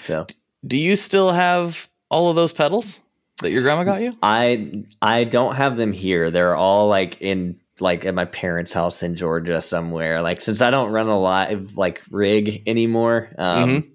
[0.00, 0.26] So
[0.66, 3.00] Do you still have all of those pedals
[3.42, 4.12] that your grandma got you?
[4.22, 6.30] I I don't have them here.
[6.30, 10.22] They're all like in like at my parents' house in Georgia somewhere.
[10.22, 13.34] Like since I don't run a live like rig anymore.
[13.38, 13.90] Um, Mhm.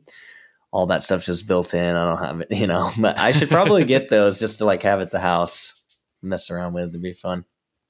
[0.74, 1.95] All that stuff's just built in.
[1.95, 2.91] I don't have it, you know.
[2.97, 5.82] But I should probably get those just to like have at the house,
[6.22, 6.89] mess around with.
[6.89, 7.43] It'd be fun.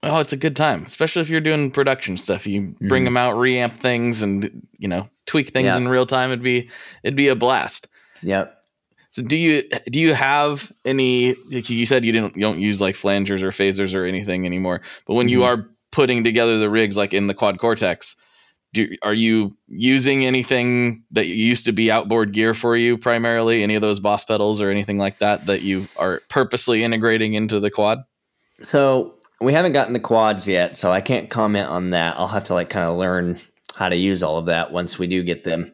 [0.04, 2.48] Oh, it's a good time, especially if you're doing production stuff.
[2.48, 3.08] You bring Mhm.
[3.08, 6.32] them out, reamp things, and you know tweak things in real time.
[6.32, 6.70] It'd be
[7.04, 7.88] it'd be a blast.
[8.24, 8.58] Yep.
[9.12, 11.36] So do you do you have any?
[11.52, 14.82] like You said you didn't you don't use like flangers or phasers or anything anymore.
[15.06, 15.46] But when you Mhm.
[15.46, 18.16] are putting together the rigs, like in the quad cortex,
[18.74, 23.62] do are you using anything that used to be outboard gear for you primarily?
[23.62, 27.60] Any of those boss pedals or anything like that that you are purposely integrating into
[27.60, 28.00] the quad?
[28.64, 32.16] So we haven't gotten the quads yet, so I can't comment on that.
[32.18, 33.40] I'll have to like kind of learn
[33.76, 35.72] how to use all of that once we do get them.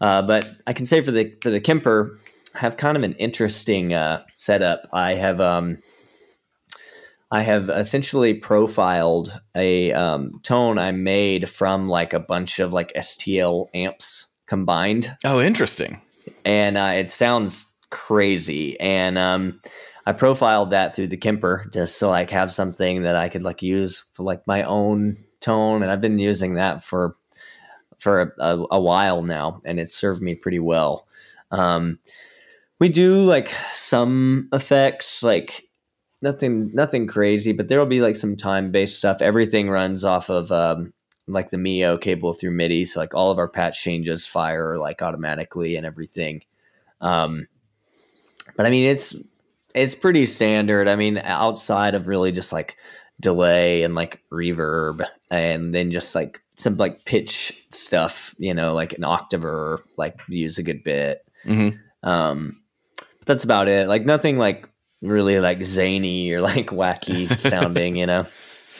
[0.00, 2.18] Uh, but I can say for the for the Kemper,
[2.54, 4.86] I have kind of an interesting uh, setup.
[4.92, 5.78] I have um,
[7.30, 12.92] I have essentially profiled a um, tone I made from like a bunch of like
[12.94, 16.00] STL amps combined Oh, interesting.
[16.44, 18.78] and uh, it sounds crazy.
[18.78, 19.60] And um,
[20.06, 23.60] I profiled that through the Kemper just to like have something that I could like
[23.60, 27.16] use for like my own tone, and I've been using that for
[27.98, 31.08] for a, a, while now, and it's served me pretty well.
[31.50, 31.98] Um,
[32.78, 35.68] we do like some effects, like
[36.22, 39.20] nothing nothing crazy, but there will be like some time based stuff.
[39.20, 40.92] Everything runs off of um,
[41.26, 45.02] like the Mio cable through MIDI, so like all of our patch changes fire like
[45.02, 46.42] automatically and everything.
[47.00, 47.48] Um,
[48.56, 49.16] but I mean, it's
[49.76, 50.88] it's pretty standard.
[50.88, 52.76] I mean, outside of really just like
[53.20, 58.94] delay and like reverb, and then just like some like pitch stuff, you know, like
[58.94, 61.24] an octaver, like use a good bit.
[61.44, 61.68] hmm
[62.02, 62.52] Um,
[62.96, 63.88] but that's about it.
[63.88, 64.68] Like nothing like
[65.02, 68.26] really like zany or like wacky sounding, you know.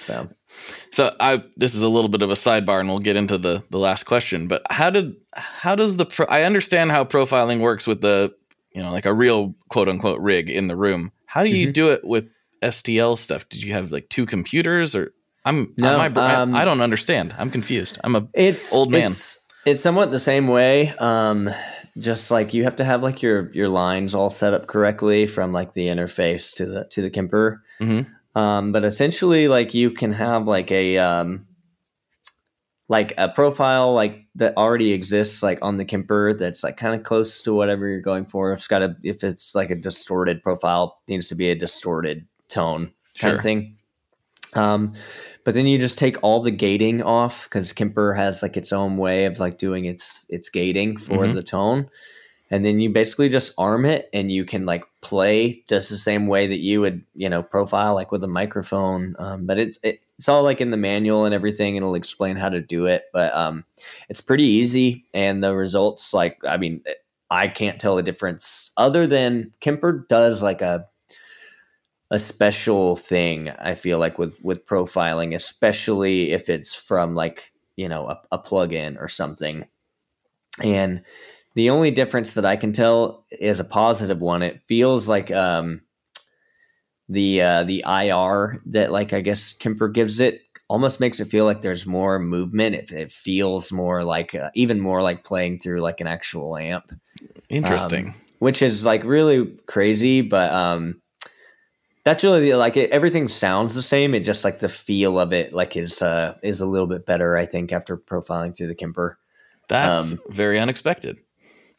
[0.04, 0.28] So
[0.92, 3.62] So I this is a little bit of a sidebar, and we'll get into the
[3.70, 4.48] the last question.
[4.48, 8.34] But how did how does the pro, I understand how profiling works with the
[8.76, 11.10] you know like a real quote unquote rig in the room.
[11.24, 11.72] How do you Mhm.
[11.72, 12.28] do it with
[12.62, 13.48] STL stuff?
[13.48, 15.12] Did you have like two computers or
[15.44, 17.32] I'm No, my, bra- um, I don't understand.
[17.38, 17.98] I'm confused.
[18.04, 19.04] I'm a it's Old man.
[19.04, 20.90] It's, it's somewhat the same way.
[20.98, 21.48] Um,
[21.98, 25.52] just like you have to have like your your lines all set up correctly from
[25.52, 27.62] like the interface to the to the Kemper.
[27.80, 28.06] Mhm.
[28.34, 31.46] Um, but essentially, like you can have like a um,
[32.88, 37.02] like a profile like that already exists like on the Kemper that's like kind of
[37.04, 38.52] close to whatever you're going for.
[38.52, 42.92] It's got to if it's like a distorted profile, needs to be a distorted tone
[43.18, 43.34] kind Sure.
[43.36, 43.76] of thing.
[44.54, 44.92] Um,
[45.44, 48.96] but then you just take all the gating off because Kemper has like its own
[48.96, 51.34] way of like doing its its gating for Mhm.
[51.34, 51.88] the tone,
[52.50, 56.26] and then you basically just arm it, and you can like play just the same
[56.26, 59.16] way that you would you know profile like with a microphone.
[59.18, 61.76] Um, but it's it, it's all like in the manual and everything.
[61.76, 63.64] It'll explain how to do it, but um,
[64.08, 66.82] it's pretty easy, and the results like I mean.
[67.28, 70.86] I can't tell the difference other than Kemper does like a
[72.10, 77.88] a special thing i feel like with with profiling especially if it's from like you
[77.88, 79.64] know a, a plugin or something
[80.62, 81.02] and
[81.56, 84.42] the only difference that i can tell is a positive one.
[84.42, 85.80] It feels like um
[87.08, 91.44] the uh the ir that like i guess kemper gives it almost makes it feel
[91.44, 92.74] like there's more movement.
[92.74, 96.90] It, it feels more like uh, even more like playing through like an actual amp.
[97.48, 98.08] Interesting.
[98.08, 101.00] um, which is like really crazy but um
[102.04, 104.14] that's really the, like it, everything sounds the same.
[104.14, 107.36] It just like the feel of it like is uh is a little bit better
[107.36, 109.18] i think after profiling through the kemper.
[109.68, 111.18] That's um, very unexpected.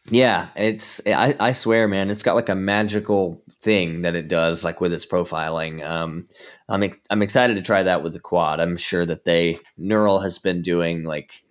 [0.10, 4.64] Yeah it's i i swear man it's got like a magical thing that it does
[4.64, 6.26] like with its profiling um
[6.70, 10.38] i'm i'm excited to try that with the quad i'm sure that they neural has
[10.38, 11.44] been doing like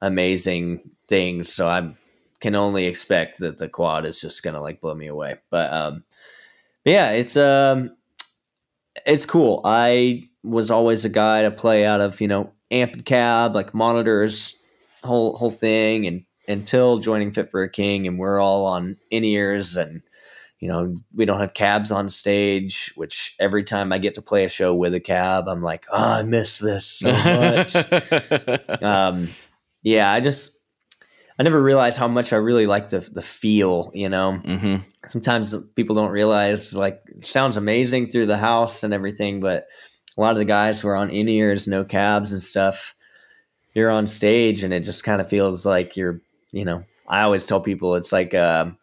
[0.00, 1.52] amazing things.
[1.52, 1.92] So I
[2.40, 5.36] can only expect that the quad is just gonna like blow me away.
[5.50, 6.04] But um,
[6.84, 7.96] yeah, it's um,
[9.06, 9.60] it's cool.
[9.64, 14.56] I was always a guy to play out of you know amp cab like monitors,
[15.04, 19.24] whole whole thing, and until joining Fit for a King, and we're all on in
[19.24, 20.02] ears and
[20.60, 24.44] you know, we don't have cabs on stage, which every time I get to play
[24.44, 27.76] a show with a cab, I'm like, oh, I miss this so much.
[28.82, 29.28] um,
[29.84, 30.58] yeah, I just,
[31.38, 33.92] I never realized how much I really like the the feel.
[33.94, 34.76] You know, hmm
[35.06, 39.66] sometimes people don't realize like it sounds amazing through the house and everything, but
[40.16, 42.96] a lot of the guys who are on in ears, no cabs and stuff,
[43.74, 46.20] you're on stage and it just kind of feels like you're,
[46.52, 48.78] you know, I always tell people it's like, um,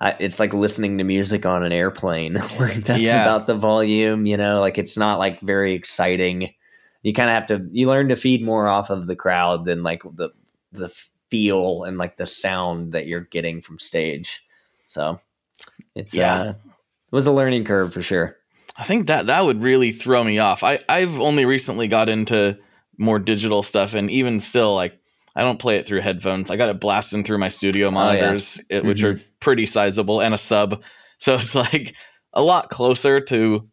[0.00, 2.34] I, it's like listening to music on an airplane.
[2.60, 3.22] like that's Yeah.
[3.22, 6.54] about the volume, you know, like it's not like very exciting.
[7.02, 9.82] You kind of have to, you learn to feed more off of the crowd than
[9.82, 10.30] like the,
[10.72, 10.88] the
[11.30, 14.44] feel and like the sound that you're getting from stage.
[14.84, 15.16] So
[15.94, 16.34] it's, Yeah.
[16.40, 18.36] uh, it was a learning curve for sure.
[18.76, 20.62] I think that that would really throw me off.
[20.62, 22.56] I I've only recently got into
[22.96, 24.97] more digital stuff, and even still, like
[25.38, 26.50] I don't play it through headphones.
[26.50, 27.94] I got it blasting through my studio Oh, yeah.
[27.94, 29.22] monitors, it, which are mm-hmm.
[29.40, 30.82] pretty sizable, and a sub.
[31.20, 31.94] So it's like
[32.32, 33.68] a lot closer to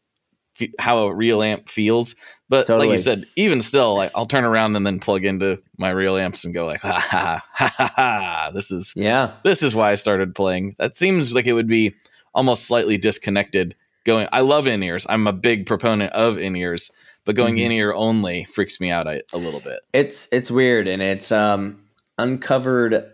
[0.60, 2.16] f- how a real amp feels.
[2.50, 5.92] But like you said, even still, like I'll turn around and then plug into my
[5.92, 8.52] real amps and go like, ha ha ha ha ha.
[8.52, 9.34] This is Yeah.
[9.44, 10.76] this is why I started playing.
[10.80, 11.94] That seems like it would be
[12.34, 13.76] almost slightly disconnected.
[14.06, 15.06] Going, I love in ears.
[15.10, 16.92] I'm a big proponent of in ears,
[17.26, 17.66] but going Mhm.
[17.66, 19.80] in ear only freaks me out a, a little bit.
[19.94, 21.82] It's it's weird and it's um
[22.18, 23.12] uncovered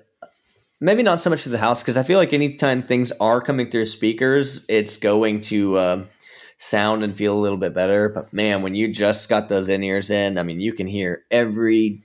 [0.82, 3.70] maybe not so much to the house because I feel like anytime things are coming
[3.70, 6.10] through speakers, it's going to um,
[6.58, 8.10] sound and feel a little bit better.
[8.10, 11.24] But man, when you just got those in ears in, I mean, you can hear
[11.32, 12.04] every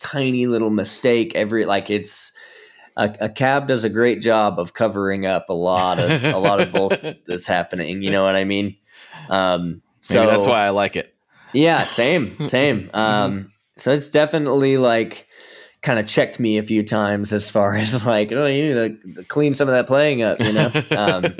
[0.00, 1.34] tiny little mistake.
[1.34, 2.32] Every like it's
[2.96, 6.60] a, a cab does a great job of covering up a lot of a lot
[6.60, 8.02] of bullshit that's happening.
[8.02, 8.76] You know what I mean?
[9.28, 11.14] Um, so Maybe that's why I like it.
[11.52, 12.90] yeah, same, same.
[12.94, 15.26] Um, so it's definitely like
[15.82, 19.24] kind of checked me a few times as far as like, oh, you need to
[19.24, 20.70] clean some of that playing up, you know.
[20.96, 21.34] um,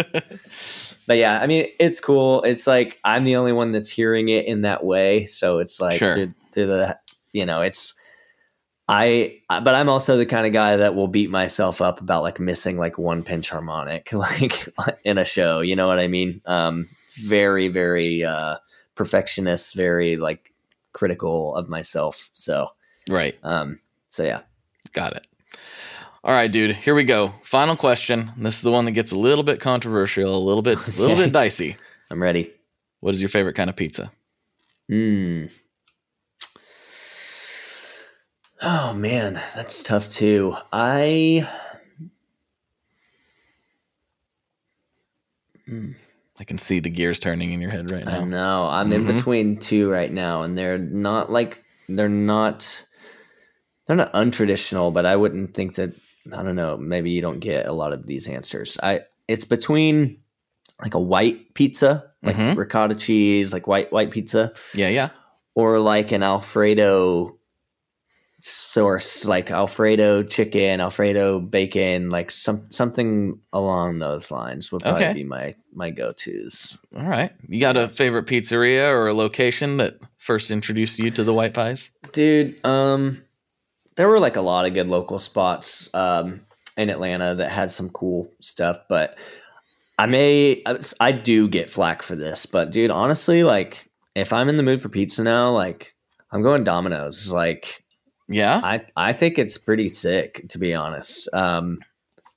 [1.06, 2.42] but yeah, I mean, it's cool.
[2.42, 5.98] It's like I'm the only one that's hearing it in that way, so it's like
[5.98, 6.14] Sure.
[6.14, 6.98] to, to the,
[7.32, 7.94] you know, it's.
[8.86, 12.38] I, but I'm also the kind of guy that will beat myself up about like
[12.38, 14.68] missing like one pinch harmonic, like
[15.04, 15.60] in a show.
[15.60, 16.42] You know what I mean?
[16.44, 18.56] Um, very, very uh,
[18.94, 20.52] perfectionist, very like
[20.92, 22.30] critical of myself.
[22.34, 22.68] So,
[23.08, 23.36] right.
[23.42, 23.78] um,
[24.08, 24.40] so yeah.
[24.92, 25.26] Got it.
[26.22, 26.76] All right, dude.
[26.76, 27.34] Here we go.
[27.42, 28.32] Final question.
[28.36, 31.16] This is the one that gets a little bit controversial, a little bit, a little
[31.22, 31.76] bit dicey.
[32.10, 32.52] I'm ready.
[33.00, 34.10] What is your favorite kind of pizza?
[34.88, 35.46] Hmm.
[38.66, 40.56] Oh man, that's tough too.
[40.72, 41.46] I
[46.38, 48.20] I can see the gears turning in your head right now.
[48.20, 49.16] I know I'm in Mhm.
[49.16, 52.84] between two right now, and they're not like they're not
[53.86, 55.92] they're not untraditional, but I wouldn't think that
[56.32, 56.78] I don't know.
[56.78, 58.78] Maybe you don't get a lot of these answers.
[58.82, 60.22] I it's between
[60.80, 62.56] like a white pizza, like Mhm.
[62.56, 65.10] ricotta cheese, like white white pizza, Yeah, yeah.
[65.54, 67.38] or like an Alfredo
[68.46, 75.12] source, like Alfredo chicken, Alfredo bacon, like some something along those lines would probably Okay.
[75.14, 76.76] be my my go tos.
[76.96, 77.32] All right.
[77.48, 81.54] You got a favorite pizzeria or a location that first introduced you to the white
[81.54, 81.90] pies?
[82.12, 83.22] Dude, um
[83.96, 86.40] there were like a lot of good local spots um
[86.76, 89.16] in Atlanta that had some cool stuff, but
[89.98, 94.48] I may I- I do get flack for this, but dude, honestly, like if I'm
[94.50, 95.94] in the mood for pizza now, like
[96.30, 97.30] I'm going Domino's.
[97.30, 97.83] Like
[98.28, 98.60] Yeah.
[98.62, 101.28] I I think it's pretty sick to be honest.
[101.32, 101.78] Um,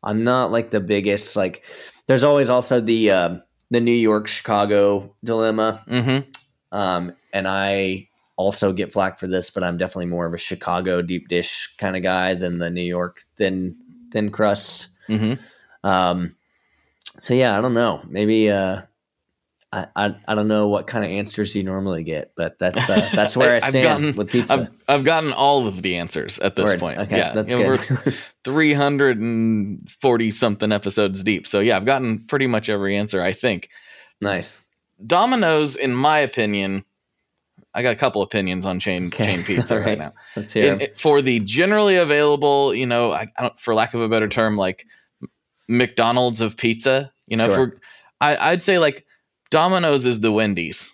[0.03, 1.63] I'm not like the biggest like.
[2.07, 6.29] There's always also the um the New York Chicago dilemma, Mm-hmm.
[6.77, 8.07] um, and I
[8.37, 11.97] also get flack for this, but I'm definitely more of a Chicago deep dish kind
[11.97, 13.75] of guy than the New York thin
[14.11, 14.87] thin crust.
[15.09, 15.33] Mm-hmm.
[15.87, 16.29] Um,
[17.19, 18.01] so yeah, I don't know.
[18.07, 18.83] Maybe uh,
[19.73, 23.09] I, I I don't know what kind of answers you normally get, but that's uh,
[23.15, 24.53] that's where I I've stand gotten- with pizza.
[24.53, 26.79] I've, I've gotten all of the answers at this Word.
[26.79, 26.99] point.
[26.99, 27.89] Okay, yeah, that's You know, good.
[28.05, 28.13] We're
[28.45, 31.47] 340 something episodes deep.
[31.47, 33.69] So, yeah, I've gotten pretty much every answer, I think.
[34.21, 34.63] nice.
[35.05, 36.83] Domino's, in my opinion,
[37.75, 39.35] I got a couple opinions on chain Okay.
[39.35, 39.99] chain pizza right right.
[39.99, 40.13] now.
[40.35, 40.73] Let's hear.
[40.73, 40.87] In- 'em.
[40.95, 44.57] for the generally available, you know, I, I don't, for lack of a better term,
[44.57, 44.87] like
[45.67, 47.11] McDonald's of pizza.
[47.27, 47.59] You know, if Sure.
[47.65, 47.73] we're,
[48.21, 49.05] I, I'd say like
[49.49, 50.93] Domino's is the Wendy's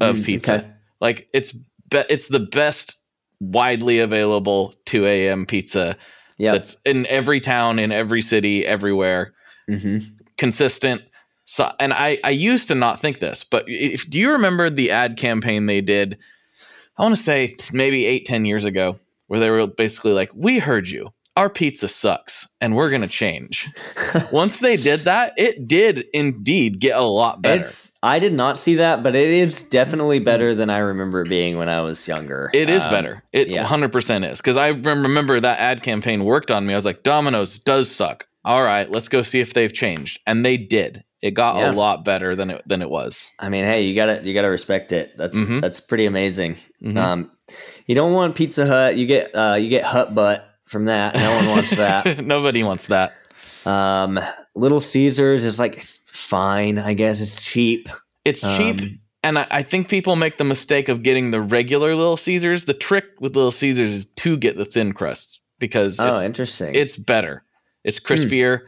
[0.00, 0.54] of Mm, pizza.
[0.54, 0.70] okay.
[1.00, 2.96] Like it's be, it's the best
[3.40, 5.46] widely available 2 a.m.
[5.46, 5.96] pizza
[6.38, 6.52] Yeah.
[6.52, 9.32] that's in every town, in every city, everywhere,
[9.68, 9.98] hmm
[10.36, 11.02] consistent.
[11.46, 14.90] So, and I, I used to not think this, but if do you remember the
[14.90, 16.18] ad campaign they did?
[16.98, 20.58] I want to say maybe eight, ten years ago, where they were basically like, "We
[20.58, 21.08] heard you.
[21.38, 23.68] Our pizza sucks, and we're gonna change."
[24.32, 27.62] Once they did that, it did indeed get a lot better.
[27.62, 31.28] It's I did not see that, but it is definitely better than I remember it
[31.28, 32.50] being when I was younger.
[32.52, 33.22] It is Um, better.
[33.32, 33.64] It yeah.
[33.64, 34.38] 100% is.
[34.40, 36.74] Because I remember that ad campaign worked on me.
[36.74, 38.26] I was like, Domino's does suck.
[38.44, 40.20] All right, let's go see if they've changed.
[40.26, 41.04] And they did.
[41.20, 41.70] It got Yeah.
[41.70, 43.28] a lot better than it than it was.
[43.40, 45.16] I mean, hey, you gotta you gotta respect it.
[45.18, 45.60] That's Mhm.
[45.60, 46.56] that's pretty amazing.
[46.82, 46.96] Mhm.
[46.96, 47.30] Um,
[47.86, 48.96] you don't want Pizza Hut.
[48.96, 51.14] You get uh, you get Hut butt from that.
[51.14, 52.24] No one wants that.
[52.24, 53.14] Nobody wants that.
[53.66, 54.18] Um,
[54.54, 56.78] Little Caesars is like it's fine.
[56.78, 57.88] I guess it's cheap.
[58.24, 58.80] It's cheap.
[58.80, 62.64] Um, And I, I think people make the mistake of getting the regular Little Caesars.
[62.66, 66.74] The trick with Little Caesars is to get the thin crust because Oh, it's, interesting.
[66.74, 67.42] it's better.
[67.84, 68.62] It's crispier.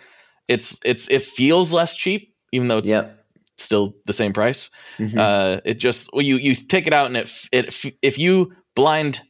[0.48, 3.24] It's it's it feels less cheap, even though it's yep.
[3.58, 4.68] still the same price.
[4.98, 5.16] Mhm.
[5.16, 9.20] Uh, it just well, you you take it out and it it if you blind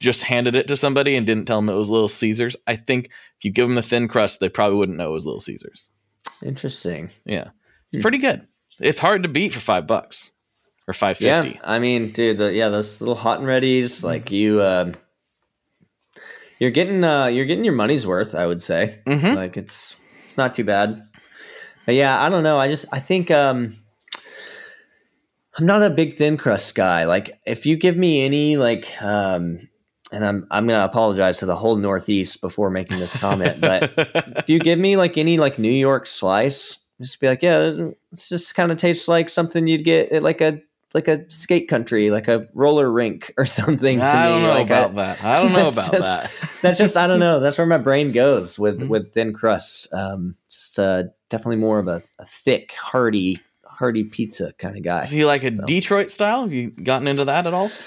[0.00, 3.06] just handed it to somebody and didn't tell them it was Little Caesars, I think
[3.38, 5.88] if you give them the thin crust, they probably wouldn't know it was Little Caesars.
[6.42, 7.10] interesting.
[7.24, 7.48] Yeah,
[7.88, 8.02] it's Hmm.
[8.02, 8.46] pretty good.
[8.80, 10.30] It's hard to beat for five bucks
[10.88, 11.50] or five fifty.
[11.50, 11.58] Yeah.
[11.62, 14.94] I mean, dude, the, yeah, those little hot and readies, like you, um
[16.58, 18.34] you're getting, uh, you're getting your money's worth.
[18.34, 19.34] I would say, Mm-hmm.
[19.36, 21.02] like it's, it's not too bad.
[21.86, 22.58] But yeah, I don't know.
[22.58, 23.76] I just, I think, um
[25.56, 27.04] I'm not a big thin crust guy.
[27.04, 29.58] Like, if you give me any, like, um
[30.14, 33.92] and I'm, I'm gonna apologize to the whole Northeast before making this comment, but
[34.38, 38.28] if you give me like any like New York slice, just be like, yeah, it's
[38.28, 40.60] just kind of tastes like something you'd get at like a
[40.94, 43.98] like a skate country, like a roller rink or something.
[43.98, 45.24] To I me, don't know like about I- that.
[45.24, 46.00] I don't know about just-
[46.42, 46.60] that.
[46.62, 47.40] That's just I don't know.
[47.40, 48.88] That's where my brain goes with Mhm.
[48.88, 49.92] with thin crust.
[49.92, 55.04] Um, just uh, definitely more of a, a thick, hearty, hearty pizza kind of guy.
[55.04, 55.64] So you like a So.
[55.64, 56.42] Detroit style?
[56.42, 57.68] Have you gotten into that at all?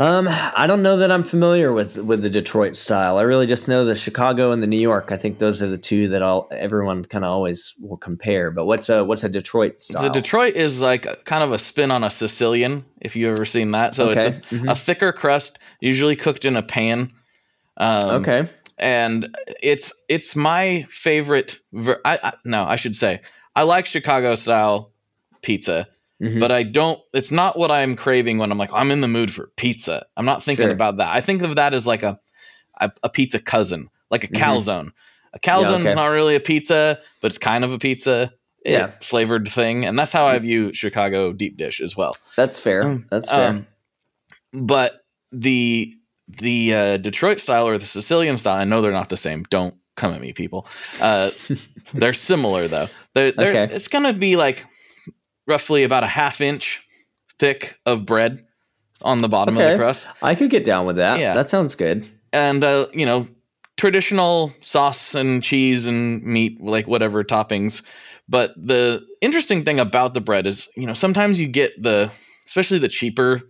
[0.00, 3.18] Um, I don't know that I'm familiar with with the Detroit style.
[3.18, 5.10] I really just know the Chicago and the New York.
[5.10, 8.52] I think those are the two that all everyone kind of always will compare.
[8.52, 10.02] But what's a what's a Detroit style?
[10.02, 13.44] So Detroit is like a, kind of a spin on a Sicilian, if you've ever
[13.44, 13.96] seen that.
[13.96, 14.70] So Okay, it's a, mhm.
[14.70, 17.12] a thicker crust, usually cooked in a pan.
[17.76, 18.48] Um, okay.
[18.78, 21.58] and it's it's my favorite.
[21.72, 23.20] Ver- I, I no, I should say
[23.56, 24.92] I like Chicago style
[25.42, 25.88] pizza,
[26.22, 26.40] Mhm.
[26.40, 27.00] but I don't.
[27.14, 30.04] It's not what I'm craving when I'm like I'm in the mood for pizza.
[30.16, 30.72] I'm not thinking Sure.
[30.72, 31.14] about that.
[31.14, 32.18] I think of that as like a
[32.80, 34.36] a, a pizza cousin, like a Mhm.
[34.40, 34.90] calzone.
[35.34, 35.94] A calzone's okay.
[35.94, 38.32] not really a pizza, but it's kind of a pizza.
[38.66, 38.90] eh, Yeah.
[39.00, 42.12] flavored thing, and that's how I view Chicago deep dish as well.
[42.36, 42.82] That's fair.
[42.82, 43.48] Um, That's fair.
[43.50, 43.66] Um,
[44.52, 45.94] but the
[46.28, 49.44] the uh, Detroit style or the Sicilian style, I know they're not the same.
[49.50, 50.66] Don't come at me, people.
[51.00, 51.30] Uh,
[51.94, 52.88] they're similar though.
[53.14, 53.74] They're, they're, Okay.
[53.74, 54.66] It's gonna be like
[55.48, 56.80] roughly about a half inch
[57.38, 58.44] thick of bread
[59.02, 61.18] on the bottom of the crust, I could get down with that.
[61.20, 61.34] yeah.
[61.34, 62.06] That sounds good.
[62.32, 63.26] and uh, you know
[63.76, 67.82] traditional sauce and cheese and meat, like whatever toppings.
[68.28, 72.10] But the interesting thing about the bread is, you know, sometimes you get the,
[72.44, 73.40] especially the cheaper,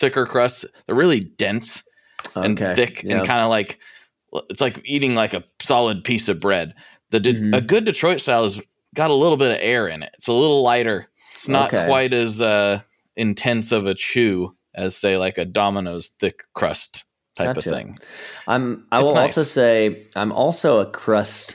[0.00, 1.82] thicker crusts, they're really dense
[2.34, 2.74] and Okay.
[2.74, 3.18] thick Yeah.
[3.18, 3.78] and kind of like
[4.50, 6.74] it's like eating like a solid piece of bread.
[7.10, 7.56] The De- Mhm.
[7.56, 8.60] a good Detroit style has
[8.94, 10.10] got a little bit of air in it.
[10.18, 11.08] It's a little lighter.
[11.38, 11.86] It's not Okay.
[11.86, 12.80] quite as uh,
[13.14, 17.04] intense of a chew as say like a Domino's thick crust
[17.36, 17.70] type Gotcha.
[17.70, 17.98] of thing.
[18.48, 18.86] I'm.
[18.90, 19.38] I It's will nice.
[19.38, 21.54] also say I'm also a crust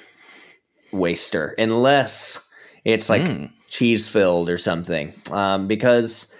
[0.94, 2.40] waster, unless
[2.86, 3.52] it's like Mm.
[3.68, 5.12] cheese filled or something.
[5.32, 6.32] Um, because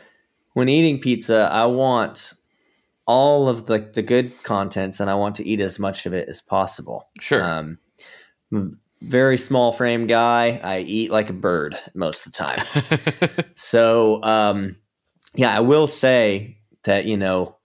[0.54, 2.34] when eating pizza, I want
[3.08, 6.30] all of the the good contents, and I want to eat as much of it
[6.30, 7.10] as possible.
[7.20, 7.44] Sure.
[7.44, 7.78] Um,
[9.04, 10.60] very small frame guy.
[10.64, 12.64] I eat like a bird most of the time.
[13.56, 14.76] So, um,
[15.36, 17.58] yeah, I will say that, you know,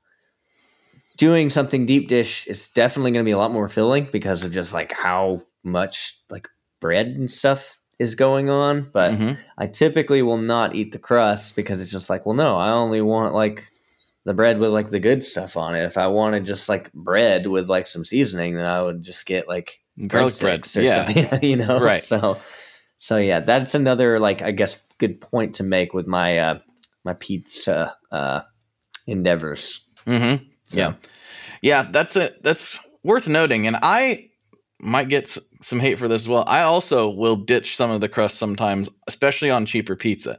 [1.16, 4.52] doing something deep dish is definitely going to be a lot more filling because of
[4.52, 6.48] just like how much like
[6.80, 8.88] bread and stuff is going on.
[8.92, 9.38] But Mhm.
[9.58, 13.00] I typically will not eat the crust because it's just like, well, no, I only
[13.00, 13.68] want like
[14.28, 15.84] the bread with like the good stuff on it.
[15.84, 19.48] If I wanted just like bread with like some seasoning, then I would just get
[19.48, 20.66] like Garlic bread.
[20.76, 21.06] or Yeah.
[21.06, 21.80] something, you know?
[21.80, 22.04] Right.
[22.04, 22.38] So,
[22.98, 26.58] so yeah, that's another like I guess good point to make with my uh
[27.04, 28.42] my pizza uh
[29.06, 29.80] endeavors.
[30.06, 30.44] Mm-hmm.
[30.68, 30.92] So, Yeah.
[31.62, 32.42] Yeah, that's it.
[32.42, 33.66] That's worth noting.
[33.66, 34.28] And I
[34.78, 36.44] might get some hate for this as well.
[36.46, 40.38] I also will ditch some of the crust sometimes, especially on cheaper pizza,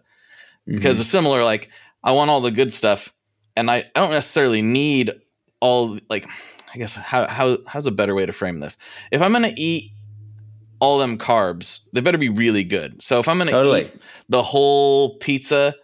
[0.68, 1.44] because it's similar.
[1.44, 1.70] Like,
[2.04, 3.12] I want all the good stuff,
[3.60, 5.12] and I, I don't necessarily need
[5.60, 6.26] all like
[6.74, 8.78] I guess how how how's a better way to frame this?
[9.12, 9.92] If I'm gonna eat
[10.80, 13.04] all them carbs, they better be really good.
[13.04, 13.86] So if I'm gonna Totally.
[13.86, 15.76] eat the whole pizza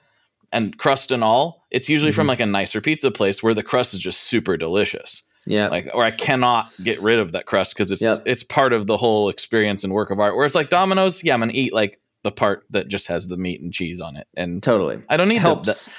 [0.51, 2.29] and crust and all, it's usually from Mhm.
[2.29, 5.21] like a nicer pizza place where the crust is just super delicious.
[5.45, 5.67] Yeah.
[5.67, 8.23] Like or I cannot get rid of that crust because it's Yep.
[8.25, 10.35] it's part of the whole experience and work of art.
[10.35, 13.37] Where it's like Domino's, yeah, I'm gonna eat like the part that just has the
[13.37, 14.27] meat and cheese on it.
[14.35, 14.99] And totally.
[15.09, 15.91] I don't need the- helps the,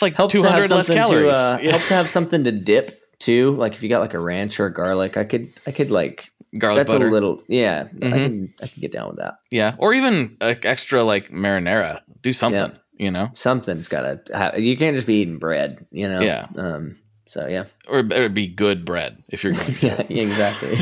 [0.00, 1.32] it's like helps two to have hundred less something calories.
[1.34, 1.70] to uh, Yeah.
[1.72, 3.54] helps to have something to dip too.
[3.56, 6.78] Like if you got like a ranch or garlic, I could I could like Garlic
[6.78, 7.06] that's butter.
[7.06, 7.84] a little yeah.
[7.92, 8.10] I Mhm.
[8.12, 9.34] can I can get down with that.
[9.50, 12.00] Yeah, or even like extra like marinara.
[12.22, 16.20] Do something, you know, Something's gotta have, you can't just be eating bread, you know.
[16.20, 16.46] Yeah.
[16.56, 16.96] Um.
[17.30, 17.66] So yeah.
[17.86, 20.02] or it better be good bread if you're going yeah.
[20.08, 20.76] Exactly.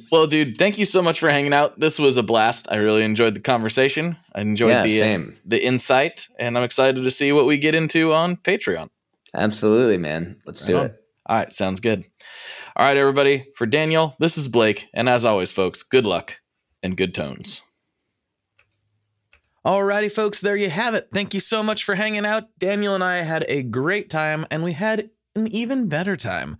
[0.10, 1.78] well, dude, thank you so much for hanging out.
[1.78, 2.66] This was a blast.
[2.70, 4.16] I really enjoyed the conversation.
[4.34, 4.82] I enjoyed yeah.
[4.84, 5.36] the uh, Same.
[5.44, 8.88] the insight, and I'm excited to see what we get into on Patreon.
[9.34, 10.40] Absolutely, man.
[10.46, 10.86] Let's do on.
[10.86, 11.04] it.
[11.26, 12.06] All right, sounds good.
[12.76, 13.44] All right, everybody.
[13.56, 16.40] For Daniel, this is Blake, and as always, folks, good luck
[16.82, 17.60] and good tones.
[19.66, 21.08] Alrighty, folks, there you have it.
[21.12, 22.48] Thank you so much for hanging out.
[22.58, 26.56] Daniel and I had a great time, and we had an even better time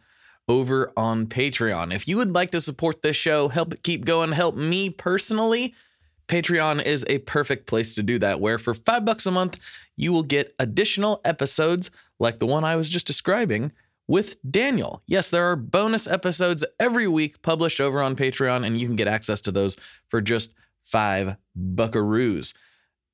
[0.46, 1.94] over on Patreon.
[1.94, 5.74] If you would like to support this show, help it keep going, help me personally,
[6.28, 9.58] Patreon is a perfect place to do that, where for five bucks a month,
[9.96, 13.72] you will get additional episodes like the one I was just describing
[14.08, 15.02] with Daniel.
[15.06, 19.08] Yes, there are bonus episodes every week published over on Patreon, and you can get
[19.08, 19.78] access to those
[20.08, 20.52] for just
[20.84, 22.52] five buckaroos.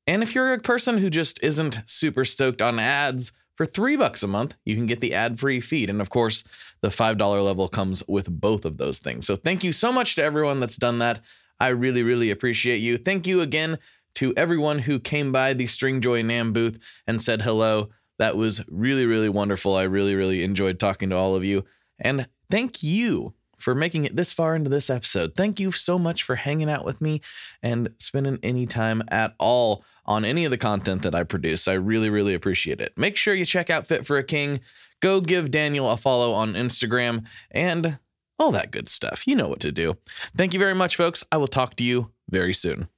[0.06, 4.22] And if you're a person who just isn't super stoked on ads, for three bucks
[4.22, 5.88] a month, you can get the ad free feed.
[5.88, 6.44] And of course,
[6.82, 9.26] the $5 level comes with both of those things.
[9.26, 11.20] So thank you so much to everyone that's done that.
[11.58, 12.98] I really, really appreciate you.
[12.98, 13.78] Thank you again
[14.16, 17.88] to everyone who came by the Stringjoy NAMM booth and said hello.
[18.18, 19.74] That was really, really wonderful.
[19.74, 21.64] I really, really enjoyed talking to all of you.
[21.98, 25.34] And thank you for making it this far into this episode.
[25.34, 27.22] Thank you so much for hanging out with me
[27.62, 31.68] and spending any time at all on any of the content that I produce.
[31.68, 32.96] I really, really appreciate it.
[32.96, 34.60] Make sure you check out Fit for a King.
[35.00, 37.98] Go give Daniel a follow on Instagram and
[38.38, 39.26] all that good stuff.
[39.26, 39.96] You know what to do.
[40.36, 41.24] Thank you very much, folks.
[41.30, 42.88] I will talk to you very soon.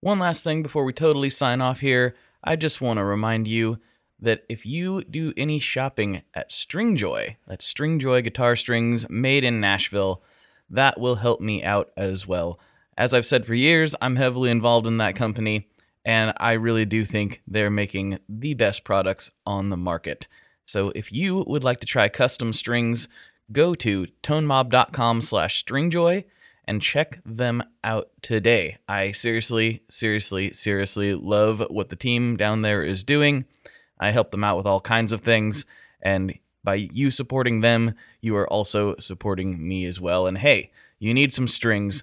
[0.00, 2.14] One last thing before we totally sign off here.
[2.44, 3.78] I just want to remind you
[4.20, 10.22] that if you do any shopping at Stringjoy, that's Stringjoy guitar strings made in Nashville,
[10.70, 12.58] that will help me out as well.
[12.98, 15.68] As I've said for years, I'm heavily involved in that company,
[16.04, 20.26] and I really do think they're making the best products on the market.
[20.66, 23.06] So if you would like to try custom strings,
[23.52, 26.24] go to tonemob.com slash stringjoy
[26.64, 28.78] and check them out today.
[28.88, 33.44] I seriously, seriously, seriously love what the team down there is doing.
[34.00, 35.64] I help them out with all kinds of things,
[36.02, 40.26] and by you supporting them, you are also supporting me as well.
[40.26, 42.02] And hey, you need some strings,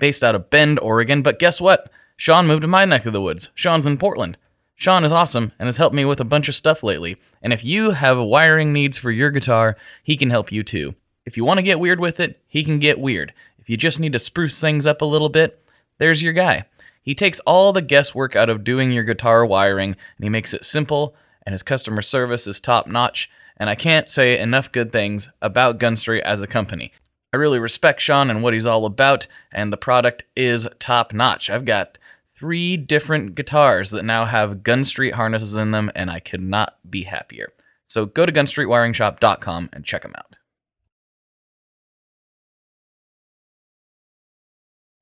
[0.00, 1.92] based out of Bend, Oregon, but guess what?
[2.16, 3.50] Sean moved to my neck of the woods.
[3.54, 4.36] Sean's in Portland.
[4.74, 7.16] Sean is awesome and has helped me with a bunch of stuff lately.
[7.42, 10.94] And if you have wiring needs for your guitar, he can help you too.
[11.26, 13.32] If you want to get weird with it, he can get weird.
[13.58, 15.62] If you just need to spruce things up a little bit,
[15.98, 16.64] there's your guy.
[17.02, 20.64] He takes all the guesswork out of doing your guitar wiring and he makes it
[20.64, 21.14] simple,
[21.44, 23.30] and his customer service is top notch.
[23.58, 26.92] And I can't say enough good things about Gunstreet as a company.
[27.32, 31.48] I really respect Sean and what he's all about, and the product is top notch.
[31.48, 31.96] I've got
[32.36, 37.04] three different guitars that now have Gunstreet harnesses in them, and I could not be
[37.04, 37.52] happier.
[37.86, 40.36] So go to gunstreetwiringshop.com and check them out.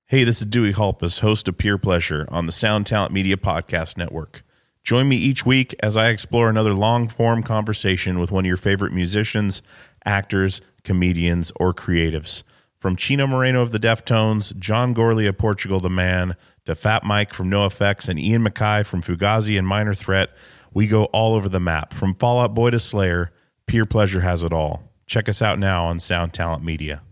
[0.06, 3.98] Hey, this is Dewey Halpus, host of Peer Pleasure on the Sound Talent Media Podcast
[3.98, 4.42] Network.
[4.82, 8.56] Join me each week as I explore another long form conversation with one of your
[8.56, 9.60] favorite musicians,
[10.06, 12.42] actors, comedians, or creatives.
[12.80, 16.34] From Chino Moreno of the Deftones, John Gourley of Portugal the Man,
[16.64, 20.30] to Fat Mike from NoFX and Ian MacKaye from Fugazi and Minor Threat,
[20.72, 21.92] we go all over the map.
[21.92, 23.30] From Fall Out Boy to Slayer,
[23.66, 24.82] Peer Pleasure has it all.
[25.06, 27.02] Check us out now on Sound Talent Media.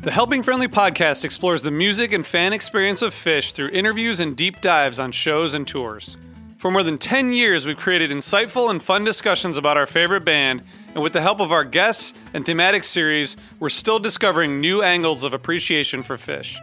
[0.00, 4.36] The Helping Friendly podcast explores the music and fan experience of Phish through interviews and
[4.36, 6.16] deep dives on shows and tours.
[6.58, 10.62] For more than 10 years, we've created insightful and fun discussions about our favorite band,
[10.94, 15.22] and with the help of our guests and thematic series, we're still discovering new angles
[15.22, 16.56] of appreciation for Phish.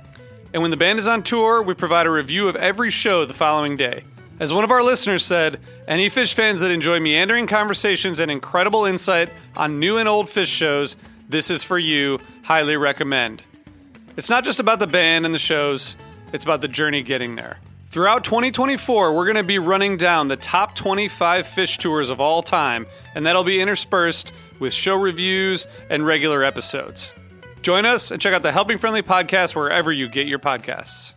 [0.51, 3.35] And when the band is on tour, we provide a review of every show the
[3.35, 4.03] following day.
[4.39, 8.85] As one of our listeners said, any Phish fans that enjoy meandering conversations and incredible
[8.85, 10.97] insight on new and old Phish shows,
[11.29, 12.19] this is for you.
[12.43, 13.43] Highly recommend.
[14.17, 15.95] It's not just about the band and the shows,
[16.33, 17.59] it's about the journey getting there.
[17.93, 22.41] Throughout 2024, we're going to be running down the top 25 Phish tours of all
[22.41, 27.13] time, and that'll be interspersed with show reviews and regular episodes.
[27.61, 31.13] Join us and check out the Helping Friendly podcast wherever you get your podcasts.